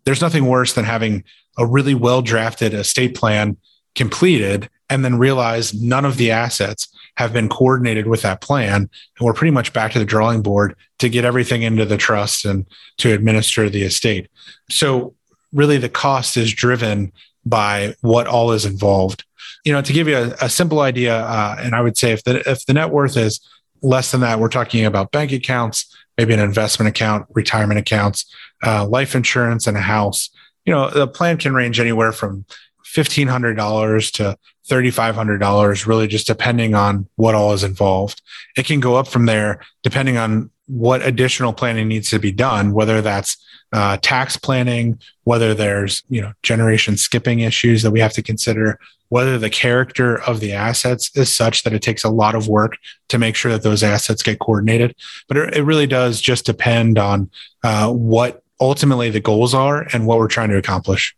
There's 0.06 0.22
nothing 0.22 0.46
worse 0.46 0.74
than 0.74 0.86
having 0.86 1.24
a 1.58 1.66
really 1.66 1.96
well 1.96 2.22
drafted 2.22 2.74
estate 2.74 3.16
plan 3.16 3.58
completed 3.96 4.70
and 4.90 5.04
then 5.04 5.18
realize 5.18 5.74
none 5.74 6.06
of 6.06 6.18
the 6.18 6.32
assets 6.32 6.88
have 7.18 7.34
been 7.34 7.50
coordinated 7.50 8.08
with 8.08 8.22
that 8.22 8.42
plan. 8.42 8.76
And 8.82 8.90
we're 9.20 9.34
pretty 9.34 9.52
much 9.52 9.74
back 9.74 9.92
to 9.94 10.00
the 10.00 10.06
drawing 10.06 10.42
board 10.42 10.76
to 11.00 11.10
get 11.10 11.26
everything 11.26 11.64
into 11.64 11.86
the 11.86 11.98
trust 11.98 12.46
and 12.46 12.66
to 12.98 13.12
administer 13.12 13.70
the 13.70 13.84
estate. 13.84 14.30
So, 14.70 15.14
really, 15.54 15.78
the 15.78 15.90
cost 15.90 16.38
is 16.38 16.54
driven 16.54 17.12
by 17.46 17.96
what 18.02 18.28
all 18.28 18.52
is 18.52 18.66
involved. 18.66 19.26
You 19.66 19.74
know, 19.74 19.82
to 19.82 19.94
give 19.94 20.08
you 20.08 20.18
a, 20.18 20.36
a 20.42 20.50
simple 20.50 20.82
idea, 20.82 21.18
uh, 21.18 21.58
and 21.60 21.76
I 21.76 21.82
would 21.82 21.98
say 21.98 22.12
if 22.12 22.24
the 22.24 22.50
if 22.50 22.66
the 22.66 22.74
net 22.74 22.92
worth 22.92 23.18
is 23.18 23.42
less 23.82 24.12
than 24.12 24.22
that, 24.22 24.40
we're 24.40 24.50
talking 24.50 24.86
about 24.86 25.12
bank 25.12 25.32
accounts, 25.32 25.97
maybe 26.18 26.34
an 26.34 26.40
investment 26.40 26.90
account, 26.90 27.28
retirement 27.30 27.80
accounts, 27.80 28.26
uh, 28.66 28.86
life 28.86 29.16
insurance, 29.16 29.68
and 29.68 29.78
a 29.78 29.82
house. 29.82 30.30
You 30.66 30.74
know, 30.74 30.90
the 30.90 31.08
plan 31.08 31.38
can 31.38 31.54
range 31.54 31.80
anywhere 31.80 32.12
from 32.12 32.46
fifteen 32.84 33.28
hundred 33.28 33.56
dollars 33.56 34.12
to 34.12 34.38
$3,500, 34.70 35.88
really 35.88 36.08
just 36.08 36.28
depending 36.28 36.76
on 36.76 37.08
what 37.16 37.36
all 37.36 37.54
is 37.54 37.64
involved. 37.64 38.22
It 38.58 38.66
can 38.66 38.80
go 38.80 38.96
up 38.96 39.08
from 39.08 39.26
there 39.26 39.62
depending 39.82 40.18
on 40.18 40.52
what 40.66 41.02
additional 41.06 41.54
planning 41.54 41.88
needs 41.88 42.10
to 42.10 42.20
be 42.20 42.32
done, 42.32 42.74
whether 42.74 43.02
that's 43.02 43.38
uh, 43.74 43.98
tax 43.98 44.38
planning, 44.38 45.00
whether 45.24 45.54
there's 45.54 46.04
you 46.10 46.22
know 46.22 46.34
generation 46.44 46.98
skipping 46.98 47.42
issues 47.42 47.84
that 47.84 47.92
we 47.92 48.00
have 48.00 48.14
to 48.14 48.22
consider, 48.22 48.80
whether 49.10 49.38
the 49.38 49.50
character 49.50 50.22
of 50.24 50.40
the 50.40 50.54
assets 50.54 51.12
is 51.16 51.34
such 51.34 51.64
that 51.64 51.74
it 51.74 51.82
takes 51.82 52.04
a 52.04 52.10
lot 52.10 52.36
of 52.36 52.48
work 52.48 52.78
to 53.10 53.18
make 53.18 53.36
sure 53.36 53.52
that 53.52 53.64
those 53.64 53.84
assets 53.84 54.24
get 54.24 54.40
coordinated. 54.40 54.96
But 55.28 55.38
it, 55.56 55.64
really 55.64 55.88
does 55.88 56.22
just 56.22 56.46
depend 56.46 56.98
on 56.98 57.30
uh, 57.64 57.92
what 57.92 58.42
ultimately 58.60 59.10
the 59.10 59.20
goals 59.20 59.54
are 59.54 59.88
and 59.94 60.08
what 60.08 60.18
we're 60.18 60.28
trying 60.28 60.50
to 60.50 60.58
accomplish. 60.58 61.16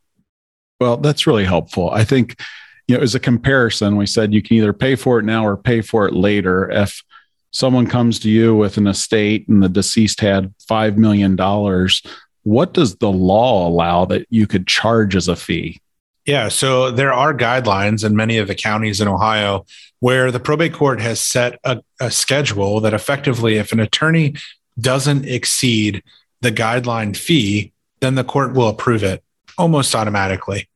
Well, 0.79 0.97
that's 0.97 1.27
really 1.27 1.45
helpful. 1.45 1.89
I 1.91 2.03
think 2.03 2.39
you 2.87 2.97
know, 2.97 3.03
as 3.03 3.13
a 3.13 3.19
comparison, 3.19 3.97
we 3.97 4.07
said 4.07 4.33
you 4.33 4.41
can 4.41 4.57
either 4.57 4.73
pay 4.73 4.95
for 4.95 5.19
it 5.19 5.23
now 5.23 5.45
or 5.45 5.55
pay 5.55 5.81
for 5.81 6.07
it 6.07 6.13
later. 6.15 6.71
If 6.71 7.03
someone 7.51 7.85
comes 7.85 8.17
to 8.19 8.29
you 8.29 8.55
with 8.55 8.77
an 8.77 8.87
estate 8.87 9.47
and 9.47 9.61
the 9.61 9.69
deceased 9.69 10.21
had 10.21 10.53
$5 10.67 10.97
million, 10.97 11.35
what 12.49 12.73
does 12.73 12.95
the 12.95 13.11
law 13.11 13.67
allow 13.67 14.05
that 14.05 14.25
you 14.31 14.47
could 14.47 14.65
charge 14.65 15.15
as 15.15 15.27
a 15.27 15.35
fee? 15.35 15.79
Yeah, 16.25 16.47
so 16.47 16.89
there 16.89 17.13
are 17.13 17.31
guidelines 17.31 18.03
in 18.03 18.15
many 18.15 18.39
of 18.39 18.47
the 18.47 18.55
counties 18.55 18.99
in 18.99 19.07
Ohio 19.07 19.67
where 19.99 20.31
the 20.31 20.39
probate 20.39 20.73
court 20.73 20.99
has 20.99 21.19
set 21.19 21.59
a, 21.63 21.79
a 21.99 22.09
schedule 22.09 22.79
that 22.79 22.93
effectively, 22.93 23.57
if 23.57 23.71
an 23.71 23.79
attorney 23.79 24.33
doesn't 24.79 25.25
exceed 25.25 26.01
the 26.41 26.51
guideline 26.51 27.15
fee, 27.15 27.71
then 27.99 28.15
the 28.15 28.23
court 28.23 28.53
will 28.53 28.67
approve 28.67 29.03
it 29.03 29.23
almost 29.59 29.93
automatically. 29.93 30.67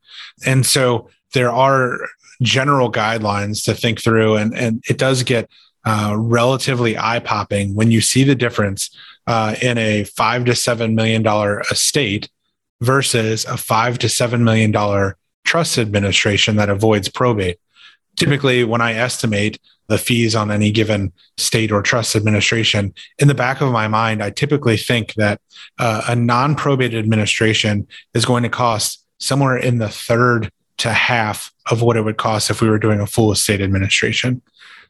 And 0.45 0.67
so 0.67 1.09
there 1.33 1.51
are 1.51 1.97
general 2.43 2.91
guidelines 2.91 3.63
to 3.65 3.73
think 3.73 3.99
through, 3.99 4.35
and 4.35 4.55
and 4.55 4.83
it 4.87 4.99
does 4.99 5.23
get 5.23 5.49
uh, 5.85 6.15
relatively 6.17 6.99
eye 6.99 7.19
popping 7.19 7.73
when 7.73 7.89
you 7.89 7.99
see 7.99 8.23
the 8.23 8.35
difference 8.35 8.91
uh, 9.27 9.55
in 9.61 9.77
a 9.77 10.03
five 10.03 10.45
to 10.45 10.55
seven 10.55 10.95
million 10.95 11.23
dollar 11.23 11.61
estate 11.71 12.29
versus 12.81 13.45
a 13.45 13.57
five 13.57 13.97
to 13.99 14.09
seven 14.09 14.43
million 14.43 14.71
dollar 14.71 15.17
trust 15.45 15.77
administration 15.77 16.55
that 16.55 16.69
avoids 16.69 17.09
probate. 17.09 17.59
Typically, 18.15 18.63
when 18.63 18.81
I 18.81 18.93
estimate 18.93 19.59
the 19.87 19.97
fees 19.97 20.35
on 20.35 20.51
any 20.51 20.71
given 20.71 21.11
estate 21.37 21.71
or 21.71 21.81
trust 21.81 22.15
administration, 22.15 22.93
in 23.19 23.27
the 23.27 23.33
back 23.33 23.61
of 23.61 23.71
my 23.71 23.87
mind, 23.87 24.23
I 24.23 24.29
typically 24.29 24.77
think 24.77 25.13
that 25.15 25.41
uh, 25.79 26.03
a 26.07 26.15
non 26.15 26.55
probate 26.55 26.93
administration 26.93 27.87
is 28.13 28.25
going 28.25 28.43
to 28.43 28.49
cost 28.49 29.03
somewhere 29.19 29.57
in 29.57 29.77
the 29.79 29.89
third 29.89 30.51
to 30.77 30.91
half 30.91 31.51
of 31.69 31.81
what 31.81 31.97
it 31.97 32.01
would 32.01 32.17
cost 32.17 32.49
if 32.49 32.61
we 32.61 32.69
were 32.69 32.79
doing 32.79 32.99
a 32.99 33.07
full 33.07 33.31
estate 33.31 33.61
administration. 33.61 34.41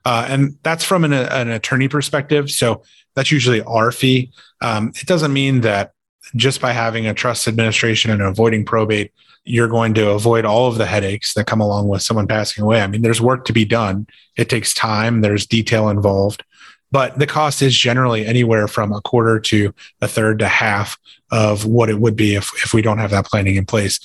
Uh, 0.06 0.26
and 0.28 0.58
that's 0.63 0.84
from 0.84 1.06
an, 1.06 1.13
an, 1.13 1.50
attorney 1.50 1.88
perspective. 1.88 2.52
So 2.52 2.84
that's 3.15 3.32
usually 3.32 3.62
our 3.63 3.91
fee. 3.91 4.32
Um, 4.62 4.93
it 4.99 5.08
doesn't 5.08 5.34
mean 5.34 5.62
that 5.62 5.93
just 6.36 6.62
by 6.62 6.71
having 6.71 7.06
a 7.06 7.13
trust 7.13 7.47
administration 7.47 8.12
and 8.12 8.21
avoiding 8.21 8.65
probate, 8.65 9.12
you're 9.45 9.67
going 9.67 9.93
to 9.93 10.12
avoid 10.12 10.45
all 10.45 10.67
of 10.67 10.78
the 10.78 10.86
headaches 10.86 11.34
that 11.34 11.47
come 11.47 11.60
along 11.60 11.89
with 11.89 12.02
someone 12.02 12.28
passing 12.28 12.63
away. 12.63 12.82
I 12.82 12.88
mean, 12.88 13.02
there's 13.02 13.21
work 13.21 13.45
to 13.45 13.54
be 13.54 13.65
done. 13.65 14.08
It 14.38 14.49
takes 14.49 14.73
time, 14.73 15.21
there's 15.21 15.45
detail 15.45 15.89
involved, 15.89 16.43
but 16.91 17.19
the 17.19 17.28
cost 17.28 17.62
is 17.62 17.78
generally 17.78 18.26
anywhere 18.26 18.67
from 18.67 18.93
a 18.93 19.02
quarter 19.02 19.39
to 19.41 19.73
a 20.02 20.08
third 20.08 20.39
to 20.39 20.47
half 20.47 20.97
of 21.32 21.65
what 21.65 21.89
it 21.89 21.99
would 21.99 22.15
be 22.15 22.36
if, 22.36 22.52
if 22.63 22.73
we 22.73 22.82
don't 22.82 22.99
have 22.99 23.12
that 23.12 23.26
planning 23.26 23.56
in 23.56 23.65
place. 23.65 23.99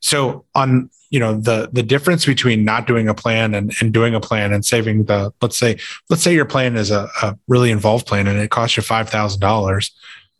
So 0.00 0.44
on 0.54 0.90
you 1.14 1.20
know 1.20 1.34
the 1.48 1.68
the 1.72 1.82
difference 1.82 2.26
between 2.26 2.64
not 2.64 2.86
doing 2.86 3.08
a 3.08 3.14
plan 3.14 3.54
and, 3.54 3.72
and 3.80 3.92
doing 3.92 4.14
a 4.14 4.20
plan 4.20 4.52
and 4.52 4.64
saving 4.64 5.04
the 5.04 5.32
let's 5.40 5.56
say 5.56 5.76
let's 6.10 6.22
say 6.22 6.34
your 6.34 6.44
plan 6.54 6.76
is 6.76 6.90
a, 6.90 7.08
a 7.22 7.38
really 7.46 7.70
involved 7.70 8.06
plan 8.06 8.26
and 8.26 8.38
it 8.40 8.50
costs 8.50 8.76
you 8.76 8.82
five 8.82 9.08
thousand 9.08 9.40
dollars 9.40 9.94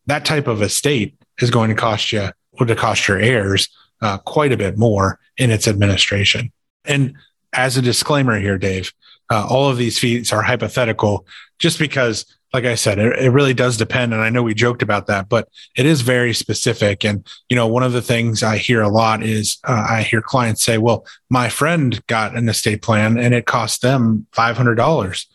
that 0.06 0.24
type 0.24 0.48
of 0.48 0.62
estate 0.62 1.14
is 1.40 1.50
going 1.50 1.70
to 1.70 1.76
cost 1.76 2.12
you 2.12 2.28
would 2.58 2.68
have 2.68 2.78
cost 2.78 3.08
your 3.08 3.18
heirs 3.18 3.68
uh, 4.00 4.18
quite 4.18 4.52
a 4.52 4.56
bit 4.56 4.76
more 4.76 5.18
in 5.36 5.50
its 5.50 5.66
administration. 5.66 6.52
And 6.84 7.14
as 7.52 7.76
a 7.76 7.82
disclaimer 7.82 8.38
here, 8.38 8.58
Dave, 8.58 8.92
uh, 9.30 9.46
all 9.48 9.70
of 9.70 9.78
these 9.78 9.98
fees 9.98 10.32
are 10.32 10.42
hypothetical 10.42 11.26
just 11.58 11.78
because 11.78 12.26
like 12.54 12.66
I 12.66 12.76
said, 12.76 13.00
it, 13.00 13.18
it, 13.18 13.30
really 13.30 13.52
does 13.52 13.76
depend. 13.76 14.14
And 14.14 14.22
I 14.22 14.30
know 14.30 14.44
we 14.44 14.54
joked 14.54 14.80
about 14.80 15.08
that, 15.08 15.28
but 15.28 15.48
it 15.76 15.86
is 15.86 16.02
very 16.02 16.32
specific. 16.32 17.04
And, 17.04 17.26
you 17.48 17.56
know, 17.56 17.66
one 17.66 17.82
of 17.82 17.92
the 17.92 18.00
things 18.00 18.44
I 18.44 18.58
hear 18.58 18.80
a 18.80 18.88
lot 18.88 19.24
is 19.24 19.58
uh, 19.64 19.86
I 19.90 20.02
hear 20.02 20.22
clients 20.22 20.62
say, 20.62 20.78
well, 20.78 21.04
my 21.28 21.48
friend 21.48 22.00
got 22.06 22.36
an 22.36 22.48
estate 22.48 22.80
plan 22.80 23.18
and 23.18 23.34
it 23.34 23.46
cost 23.46 23.82
them 23.82 24.28
$500. 24.36 25.26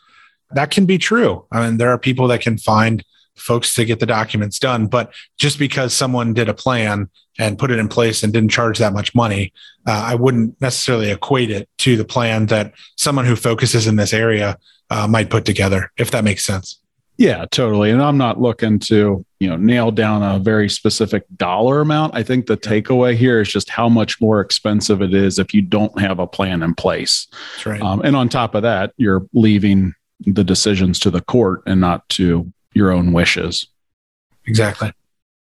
That 0.51 0.71
can 0.71 0.86
be 0.86 0.97
true. 0.97 1.45
I 1.51 1.65
mean, 1.65 1.77
there 1.77 1.89
are 1.89 1.97
people 1.99 2.25
that 2.29 2.39
can 2.39 2.58
find 2.58 3.03
folks 3.36 3.73
to 3.73 3.84
get 3.84 3.99
the 3.99 4.05
documents 4.05 4.58
done, 4.58 4.88
but 4.88 5.13
just 5.38 5.60
because 5.60 5.93
someone 5.93 6.34
did 6.34 6.47
a 6.47 6.53
plan 6.53 7.10
and 7.38 7.60
put 7.60 7.69
it 7.69 7.79
in 7.79 7.89
place 7.89 8.23
and 8.23 8.32
didn't 8.32 8.49
charge 8.49 8.77
that 8.79 8.93
much 8.93 9.13
money, 9.13 9.51
uh, 9.86 9.91
I 9.91 10.15
wouldn't 10.15 10.60
necessarily 10.62 11.12
equate 11.12 11.51
it 11.51 11.67
to 11.79 11.97
the 11.97 12.05
plan 12.05 12.45
that 12.45 12.73
someone 12.95 13.25
who 13.25 13.36
focuses 13.36 13.88
in 13.88 13.97
this 13.97 14.13
area 14.13 14.58
uh, 14.89 15.05
might 15.05 15.29
put 15.29 15.43
together, 15.43 15.91
if 15.97 16.12
that 16.12 16.23
makes 16.23 16.45
sense. 16.45 16.78
Yeah, 17.19 17.43
totally. 17.51 17.91
And 17.91 18.01
I'm 18.01 18.17
not 18.17 18.39
looking 18.39 18.79
to, 18.79 19.25
you 19.41 19.49
know, 19.49 19.58
nail 19.58 19.91
down 19.91 20.23
a 20.23 20.39
very 20.39 20.69
specific 20.69 21.25
dollar 21.36 21.82
amount. 21.82 22.15
I 22.15 22.23
think 22.23 22.45
the 22.45 22.55
takeaway 22.55 23.13
here 23.13 23.41
is 23.41 23.51
just 23.51 23.69
how 23.69 23.89
much 23.89 24.21
more 24.21 24.39
expensive 24.39 25.01
it 25.01 25.13
is 25.13 25.38
if 25.38 25.53
you 25.53 25.62
don't 25.62 25.99
have 25.99 26.19
a 26.19 26.27
plan 26.27 26.63
in 26.63 26.73
place. 26.75 27.27
That's 27.55 27.65
right. 27.65 27.82
Um, 27.82 28.01
and 28.05 28.15
on 28.15 28.29
top 28.29 28.55
of 28.55 28.62
that, 28.62 28.93
you're 28.95 29.27
leaving 29.34 29.95
the 30.21 30.45
decisions 30.45 30.97
to 30.99 31.12
the 31.12 31.19
court 31.19 31.62
and 31.65 31.82
not 31.82 32.08
to 32.10 32.49
your 32.73 32.89
own 32.89 33.12
wishes. 33.12 33.67
Exactly. 34.45 34.93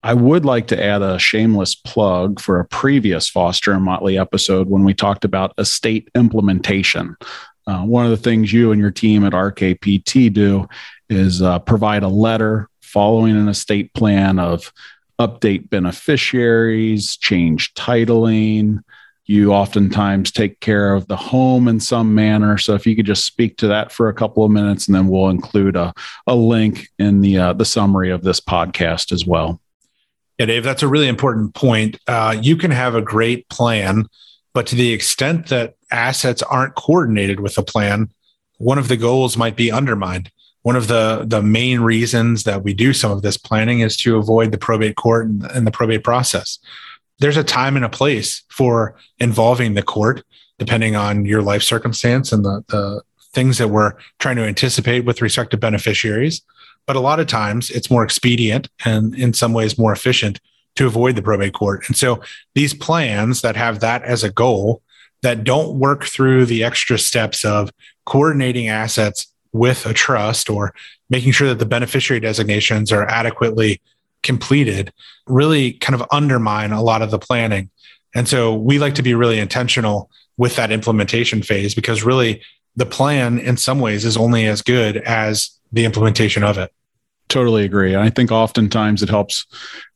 I 0.03 0.15
would 0.15 0.45
like 0.45 0.67
to 0.69 0.85
add 0.85 1.03
a 1.03 1.21
shameless 1.21 1.77
plug 1.77 2.41
for 2.41 2.59
a 2.59 2.65
previous 2.65 3.29
Foster 3.29 3.71
and 3.71 3.85
Motley 3.85 4.19
episode 4.19 4.69
when 4.69 4.83
we 4.83 4.93
talked 4.93 5.25
about 5.25 5.55
estate 5.57 6.11
implementation. 6.17 7.17
Uh, 7.69 7.83
one 7.83 8.05
of 8.05 8.11
the 8.11 8.17
things 8.17 8.53
you 8.53 8.73
and 8.73 8.81
your 8.81 8.91
team 8.91 9.25
at 9.25 9.33
RKPT 9.33 10.33
do 10.33 10.67
is 11.11 11.43
uh, 11.43 11.59
provide 11.59 12.03
a 12.03 12.09
letter 12.09 12.69
following 12.81 13.37
an 13.37 13.49
estate 13.49 13.93
plan 13.95 14.39
of 14.39 14.73
update 15.19 15.69
beneficiaries, 15.69 17.17
change 17.17 17.75
titling. 17.75 18.79
You 19.27 19.53
oftentimes 19.53 20.33
take 20.33 20.59
care 20.61 20.95
of 20.95 21.07
the 21.07 21.17
home 21.17 21.69
in 21.69 21.79
some 21.79 22.15
manner. 22.15 22.59
So 22.59 22.75
if 22.75 22.87
you 22.87 22.97
could 22.97 23.07
just 23.07 23.27
speak 23.27 23.59
to 23.59 23.69
that 23.69 23.93
for 23.93 24.09
a 24.09 24.15
couple 24.15 24.45
of 24.45 24.51
minutes, 24.51 24.87
and 24.87 24.95
then 24.95 25.09
we'll 25.09 25.29
include 25.29 25.77
a, 25.77 25.93
a 26.27 26.35
link 26.35 26.89
in 26.99 27.21
the 27.21 27.39
uh, 27.39 27.53
the 27.53 27.65
summary 27.65 28.11
of 28.11 28.23
this 28.23 28.41
podcast 28.41 29.13
as 29.13 29.27
well. 29.27 29.61
Yeah, 30.39 30.47
Dave, 30.47 30.65
that's 30.65 30.83
a 30.83 30.89
really 30.89 31.07
important 31.07 31.55
point. 31.55 31.99
Uh, 32.09 32.37
you 32.41 32.57
can 32.57 32.71
have 32.71 32.95
a 32.95 33.03
great 33.03 33.49
plan, 33.51 34.07
but 34.55 34.67
to 34.69 34.75
the 34.75 34.93
extent 34.93 35.49
that 35.49 35.75
assets 35.93 36.43
aren't 36.43 36.77
coordinated 36.77 37.41
with 37.41 37.59
a 37.59 37.63
plan, 37.63 38.11
one 38.57 38.79
of 38.79 38.89
the 38.89 38.97
goals 38.97 39.37
might 39.37 39.55
be 39.55 39.71
undermined 39.71 40.31
one 40.71 40.77
of 40.77 40.87
the 40.87 41.25
the 41.27 41.43
main 41.43 41.81
reasons 41.81 42.45
that 42.45 42.63
we 42.63 42.73
do 42.73 42.93
some 42.93 43.11
of 43.11 43.23
this 43.23 43.37
planning 43.37 43.81
is 43.81 43.97
to 43.97 44.17
avoid 44.17 44.53
the 44.53 44.57
probate 44.57 44.95
court 44.95 45.27
and, 45.27 45.43
and, 45.51 45.67
the 45.67 45.73
probate 45.73 46.05
process. 46.05 46.61
There's 47.19 47.37
a 47.37 47.43
time 47.43 47.75
and 47.75 47.85
a 47.85 47.89
place 47.89 48.45
for 48.51 48.95
involving 49.19 49.75
the 49.75 49.83
court 49.83 50.23
depending 50.61 50.95
on 50.95 51.25
your 51.25 51.43
life 51.43 51.65
circumstance 51.65 52.31
and 52.31 52.45
the, 52.45 52.65
the 52.69 53.03
things 53.33 53.59
that 53.59 53.67
we're 53.67 53.95
trying 54.21 54.37
to 54.37 54.45
anticipate 54.45 55.05
with 55.05 55.21
respect 55.21 55.51
to 55.51 55.57
beneficiaries. 55.57 56.41
But 56.87 56.95
a 56.95 57.01
lot 57.01 57.19
of 57.19 57.27
times 57.27 57.69
it's 57.71 57.91
more 57.91 58.05
expedient 58.05 58.69
and 58.85 59.13
in 59.17 59.33
some 59.33 59.53
ways 59.53 59.77
more 59.77 59.93
efficient 59.93 60.41
to 60.77 60.87
avoid 60.87 61.17
the 61.17 61.23
probate 61.23 61.55
court. 61.55 61.83
And 61.89 61.97
so 61.97 62.23
these 62.55 62.75
plans 62.75 63.41
that 63.41 63.57
have 63.57 63.81
that 63.81 64.05
as 64.05 64.23
a 64.23 64.31
goal 64.31 64.83
that 65.23 65.43
don't 65.43 65.81
work 65.81 66.05
through 66.05 66.47
the 66.47 66.63
extra 66.63 66.97
steps 66.97 67.45
of 67.45 67.73
coordinating 68.07 68.69
assets 68.69 69.27
with 69.53 69.87
a 69.87 69.93
trust 69.93 70.49
or 70.49 70.75
making 71.09 71.33
sure 71.33 71.49
that 71.49 71.59
the 71.59 71.67
beneficiary 71.67 72.21
designations 72.21 72.93
are 72.93 73.05
adequately 73.09 73.81
completed 74.23 74.93
really 75.27 75.73
kind 75.73 76.01
of 76.01 76.07
undermine 76.11 76.73
a 76.73 76.83
lot 76.83 77.03
of 77.03 77.11
the 77.11 77.19
planning. 77.19 77.71
And 78.15 78.29
so 78.29 78.55
we 78.55 78.79
like 78.79 78.95
to 78.97 79.03
be 79.03 79.15
really 79.15 79.39
intentional 79.39 80.11
with 80.37 80.57
that 80.57 80.73
implementation 80.73 81.43
phase 81.43 81.75
because 81.75 82.03
really 82.03 82.43
the 82.77 82.87
plan 82.87 83.39
in 83.39 83.57
some 83.57 83.81
ways 83.81 84.05
is 84.05 84.17
only 84.17 84.47
as 84.47 84.63
good 84.63 84.97
as 84.99 85.51
the 85.73 85.85
implementation 85.85 86.43
of 86.43 86.59
it. 86.59 86.73
Totally 87.29 87.65
agree. 87.65 87.95
I 87.95 88.11
think 88.11 88.33
oftentimes 88.33 89.03
it 89.03 89.09
helps 89.09 89.47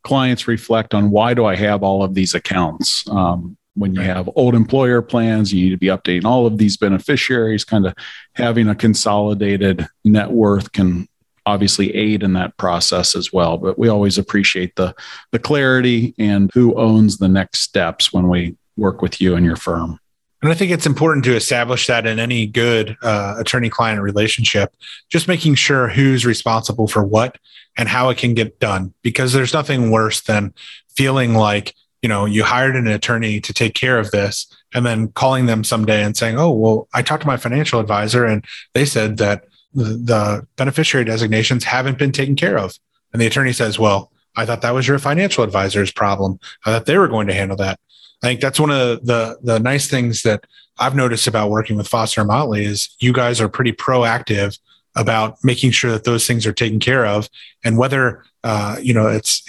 clients 0.05 0.47
reflect 0.47 0.95
on 0.95 1.11
why 1.11 1.35
do 1.35 1.45
I 1.45 1.57
have 1.57 1.83
all 1.83 2.05
of 2.05 2.15
these 2.15 2.35
accounts? 2.35 3.09
Um, 3.09 3.57
when 3.75 3.95
you 3.95 4.01
have 4.01 4.31
old 4.37 4.55
employer 4.55 5.03
plans, 5.03 5.53
you 5.53 5.65
need 5.65 5.71
to 5.71 5.77
be 5.77 5.87
updating 5.87 6.25
all 6.25 6.47
of 6.47 6.59
these 6.59 6.77
beneficiaries. 6.77 7.65
Kind 7.65 7.87
of 7.87 7.95
having 8.35 8.69
a 8.69 8.75
consolidated 8.75 9.87
net 10.05 10.31
worth 10.31 10.73
can 10.73 11.09
obviously 11.47 11.95
aid 11.95 12.23
in 12.23 12.33
that 12.35 12.57
process 12.57 13.15
as 13.15 13.33
well. 13.33 13.59
But 13.59 13.79
we 13.79 13.89
always 13.89 14.17
appreciate 14.17 14.77
the 14.77 14.95
the 15.33 15.39
clarity 15.39 16.15
and 16.19 16.51
who 16.55 16.75
owns 16.75 17.19
the 17.19 17.29
next 17.29 17.61
steps 17.61 18.13
when 18.13 18.29
we 18.29 18.57
work 18.77 19.03
with 19.03 19.21
you 19.21 19.35
and 19.35 19.45
your 19.45 19.57
firm. 19.57 19.99
And 20.43 20.53
I 20.53 20.55
think 20.55 20.73
it's 20.73 20.85
important 20.85 21.25
to 21.25 21.35
establish 21.35 21.87
that 21.87 22.07
in 22.07 22.19
any 22.19 22.47
good 22.47 22.99
uh, 23.03 23.37
attorney 23.39 23.71
client 23.71 24.03
relationship, 24.03 24.75
just 25.09 25.27
making 25.27 25.55
sure 25.55 25.89
who's 25.89 26.27
responsible 26.27 26.87
for 26.87 27.03
what 27.03 27.39
and 27.79 27.89
how 27.89 28.11
it 28.11 28.19
can 28.19 28.35
get 28.35 28.61
done. 28.61 28.93
Because 29.03 29.33
there's 29.33 29.55
nothing 29.55 29.91
worse 29.91 30.21
than 30.21 30.53
feeling 30.95 31.35
like 31.35 31.75
you 32.05 32.09
know 32.09 32.27
you 32.27 32.45
hired 32.45 32.77
an 32.77 32.87
attorney 32.87 33.41
to 33.41 33.55
take 33.55 33.73
care 33.73 33.99
of 33.99 34.11
this 34.11 34.47
and 34.75 34.85
then 34.85 35.09
calling 35.13 35.47
them 35.47 35.65
someday 35.65 36.05
and 36.05 36.19
saying 36.19 36.39
oh 36.39 36.51
well 36.51 36.87
i 36.93 37.01
talked 37.01 37.23
to 37.23 37.27
my 37.27 37.39
financial 37.39 37.81
advisor 37.81 38.27
and 38.27 38.45
they 38.75 38.85
said 38.85 39.17
that 39.17 39.47
the, 39.73 40.47
beneficiary 40.55 41.05
designations 41.05 41.65
haven't 41.65 41.99
been 41.99 42.13
taken 42.13 42.37
care 42.37 42.57
of. 42.57 42.79
And 43.13 43.21
the 43.21 43.27
attorney 43.27 43.55
says 43.55 43.79
well 43.79 44.13
i 44.37 44.45
thought 44.45 44.61
that 44.61 44.75
was 44.75 44.87
your 44.87 44.99
financial 44.99 45.43
advisor's 45.45 45.91
problem. 45.91 46.39
I 46.67 46.73
thought 46.73 46.85
they 46.85 46.99
were 46.99 47.09
going 47.09 47.27
to 47.29 47.35
handle 47.35 47.57
that. 47.57 47.81
I 48.23 48.27
think 48.27 48.41
that's 48.41 48.61
one 48.61 48.71
of 48.71 49.07
the 49.07 49.39
the 49.43 49.59
nice 49.59 49.89
things 49.89 50.23
that 50.25 50.45
i've 50.79 50.95
noticed 50.95 51.27
about 51.27 51.49
working 51.49 51.77
with 51.79 51.89
foster 51.89 52.21
and 52.21 52.29
motley 52.29 52.67
is 52.67 52.95
you 53.01 53.15
guys 53.15 53.41
are 53.41 53.49
pretty 53.49 53.73
proactive 53.73 54.59
about 54.95 55.39
making 55.43 55.71
sure 55.71 55.91
that 55.93 56.05
those 56.05 56.27
things 56.27 56.47
are 56.47 56.53
taken 56.53 56.81
care 56.81 57.07
of 57.07 57.31
and 57.65 57.79
whether 57.79 58.25
uh, 58.43 58.77
you 58.83 58.93
know 58.93 59.09
it's 59.09 59.43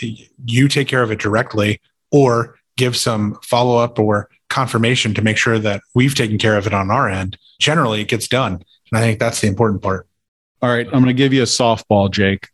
you 0.45 0.69
take 0.69 0.87
care 0.87 1.03
of 1.03 1.11
it 1.11 1.19
directly 1.19 1.81
or 2.15 2.55
give 2.77 2.95
some 2.95 3.37
follow 3.43 3.77
up 3.77 3.99
or 3.99 4.29
confirmation 4.49 5.13
to 5.13 5.21
make 5.21 5.35
sure 5.35 5.59
that 5.59 5.81
we've 5.93 6.15
taken 6.15 6.37
care 6.37 6.55
of 6.55 6.65
it 6.65 6.73
on 6.73 6.89
our 6.89 7.09
end, 7.09 7.37
generally 7.59 7.99
it 7.99 8.07
gets 8.07 8.29
done. 8.29 8.53
And 8.53 8.97
I 8.97 9.01
think 9.01 9.19
that's 9.19 9.41
the 9.41 9.47
important 9.47 9.81
part. 9.81 10.07
All 10.61 10.69
right. 10.69 10.85
I'm 10.85 10.93
going 10.93 11.07
to 11.07 11.13
give 11.13 11.33
you 11.33 11.41
a 11.41 11.45
softball, 11.45 12.09
Jake. 12.09 12.47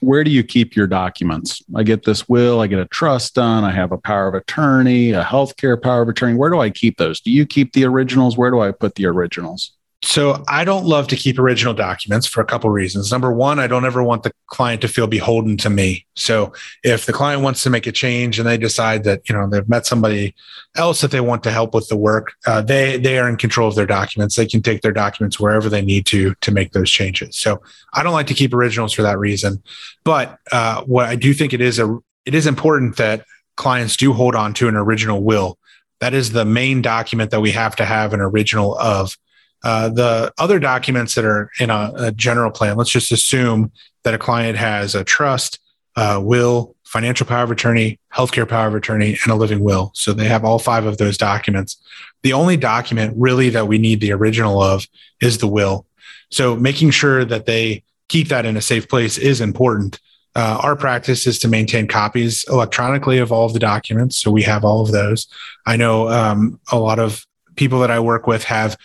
Where 0.00 0.22
do 0.22 0.30
you 0.30 0.44
keep 0.44 0.76
your 0.76 0.86
documents? 0.86 1.62
I 1.74 1.82
get 1.82 2.04
this 2.04 2.28
will, 2.28 2.60
I 2.60 2.68
get 2.68 2.78
a 2.78 2.84
trust 2.86 3.34
done, 3.34 3.64
I 3.64 3.72
have 3.72 3.90
a 3.90 3.98
power 3.98 4.28
of 4.28 4.34
attorney, 4.34 5.10
a 5.10 5.24
healthcare 5.24 5.80
power 5.82 6.02
of 6.02 6.08
attorney. 6.08 6.34
Where 6.34 6.50
do 6.50 6.60
I 6.60 6.70
keep 6.70 6.98
those? 6.98 7.20
Do 7.20 7.32
you 7.32 7.44
keep 7.44 7.72
the 7.72 7.86
originals? 7.86 8.36
Where 8.36 8.50
do 8.52 8.60
I 8.60 8.70
put 8.70 8.94
the 8.94 9.06
originals? 9.06 9.75
So 10.02 10.44
I 10.46 10.64
don't 10.64 10.84
love 10.84 11.08
to 11.08 11.16
keep 11.16 11.38
original 11.38 11.72
documents 11.72 12.26
for 12.26 12.42
a 12.42 12.44
couple 12.44 12.68
reasons. 12.68 13.10
Number 13.10 13.32
one, 13.32 13.58
I 13.58 13.66
don't 13.66 13.86
ever 13.86 14.02
want 14.02 14.24
the 14.24 14.32
client 14.46 14.82
to 14.82 14.88
feel 14.88 15.06
beholden 15.06 15.56
to 15.58 15.70
me. 15.70 16.06
So 16.14 16.52
if 16.84 17.06
the 17.06 17.14
client 17.14 17.42
wants 17.42 17.62
to 17.62 17.70
make 17.70 17.86
a 17.86 17.92
change 17.92 18.38
and 18.38 18.46
they 18.46 18.58
decide 18.58 19.04
that 19.04 19.26
you 19.28 19.34
know 19.34 19.48
they've 19.48 19.68
met 19.68 19.86
somebody 19.86 20.34
else 20.76 21.00
that 21.00 21.10
they 21.10 21.20
want 21.20 21.42
to 21.44 21.50
help 21.50 21.74
with 21.74 21.88
the 21.88 21.96
work, 21.96 22.34
uh, 22.46 22.60
they 22.60 22.98
they 22.98 23.18
are 23.18 23.28
in 23.28 23.36
control 23.36 23.68
of 23.68 23.74
their 23.74 23.86
documents. 23.86 24.36
They 24.36 24.46
can 24.46 24.60
take 24.60 24.82
their 24.82 24.92
documents 24.92 25.40
wherever 25.40 25.70
they 25.70 25.82
need 25.82 26.04
to 26.06 26.34
to 26.42 26.50
make 26.52 26.72
those 26.72 26.90
changes. 26.90 27.34
So 27.36 27.62
I 27.94 28.02
don't 28.02 28.12
like 28.12 28.26
to 28.28 28.34
keep 28.34 28.52
originals 28.52 28.92
for 28.92 29.02
that 29.02 29.18
reason. 29.18 29.62
But 30.04 30.38
uh, 30.52 30.82
what 30.84 31.06
I 31.06 31.16
do 31.16 31.32
think 31.32 31.54
it 31.54 31.62
is 31.62 31.78
a 31.78 31.98
it 32.26 32.34
is 32.34 32.46
important 32.46 32.96
that 32.98 33.24
clients 33.56 33.96
do 33.96 34.12
hold 34.12 34.34
on 34.34 34.52
to 34.54 34.68
an 34.68 34.76
original 34.76 35.22
will. 35.22 35.58
That 36.00 36.12
is 36.12 36.32
the 36.32 36.44
main 36.44 36.82
document 36.82 37.30
that 37.30 37.40
we 37.40 37.52
have 37.52 37.74
to 37.76 37.86
have 37.86 38.12
an 38.12 38.20
original 38.20 38.76
of 38.78 39.16
uh, 39.64 39.88
the 39.88 40.32
other 40.38 40.58
documents 40.58 41.14
that 41.14 41.24
are 41.24 41.50
in 41.58 41.70
a, 41.70 41.92
a, 41.96 42.12
general 42.12 42.50
plan, 42.50 42.76
let's 42.76 42.90
just 42.90 43.10
assume 43.10 43.72
that 44.04 44.14
a 44.14 44.18
client 44.18 44.56
has 44.56 44.94
a 44.94 45.02
trust, 45.02 45.58
uh, 45.96 46.20
will, 46.22 46.76
financial 46.84 47.26
power 47.26 47.42
of 47.42 47.50
attorney, 47.50 47.98
healthcare 48.14 48.48
power 48.48 48.68
of 48.68 48.74
attorney, 48.74 49.18
and 49.22 49.32
a 49.32 49.34
living 49.34 49.60
will. 49.60 49.90
So 49.94 50.12
they 50.12 50.26
have 50.26 50.44
all 50.44 50.58
five 50.58 50.86
of 50.86 50.98
those 50.98 51.18
documents. 51.18 51.76
The 52.22 52.32
only 52.32 52.56
document 52.56 53.14
really 53.16 53.50
that 53.50 53.66
we 53.66 53.78
need 53.78 54.00
the 54.00 54.12
original 54.12 54.62
of 54.62 54.86
is 55.20 55.38
the 55.38 55.48
will. 55.48 55.86
So 56.30 56.56
making 56.56 56.90
sure 56.90 57.24
that 57.24 57.46
they 57.46 57.82
keep 58.08 58.28
that 58.28 58.46
in 58.46 58.56
a 58.56 58.62
safe 58.62 58.88
place 58.88 59.18
is 59.18 59.40
important. 59.40 60.00
Uh, 60.34 60.60
our 60.62 60.76
practice 60.76 61.26
is 61.26 61.38
to 61.40 61.48
maintain 61.48 61.88
copies 61.88 62.44
electronically 62.48 63.18
of 63.18 63.32
all 63.32 63.46
of 63.46 63.52
the 63.52 63.58
documents. 63.58 64.16
So 64.16 64.30
we 64.30 64.42
have 64.42 64.64
all 64.64 64.82
of 64.82 64.92
those. 64.92 65.26
I 65.64 65.76
know 65.76 66.08
um, 66.08 66.60
a 66.70 66.78
lot 66.78 66.98
of 66.98 67.26
people 67.56 67.80
that 67.80 67.90
I 67.90 68.00
work 68.00 68.26
with 68.26 68.44
have 68.44 68.76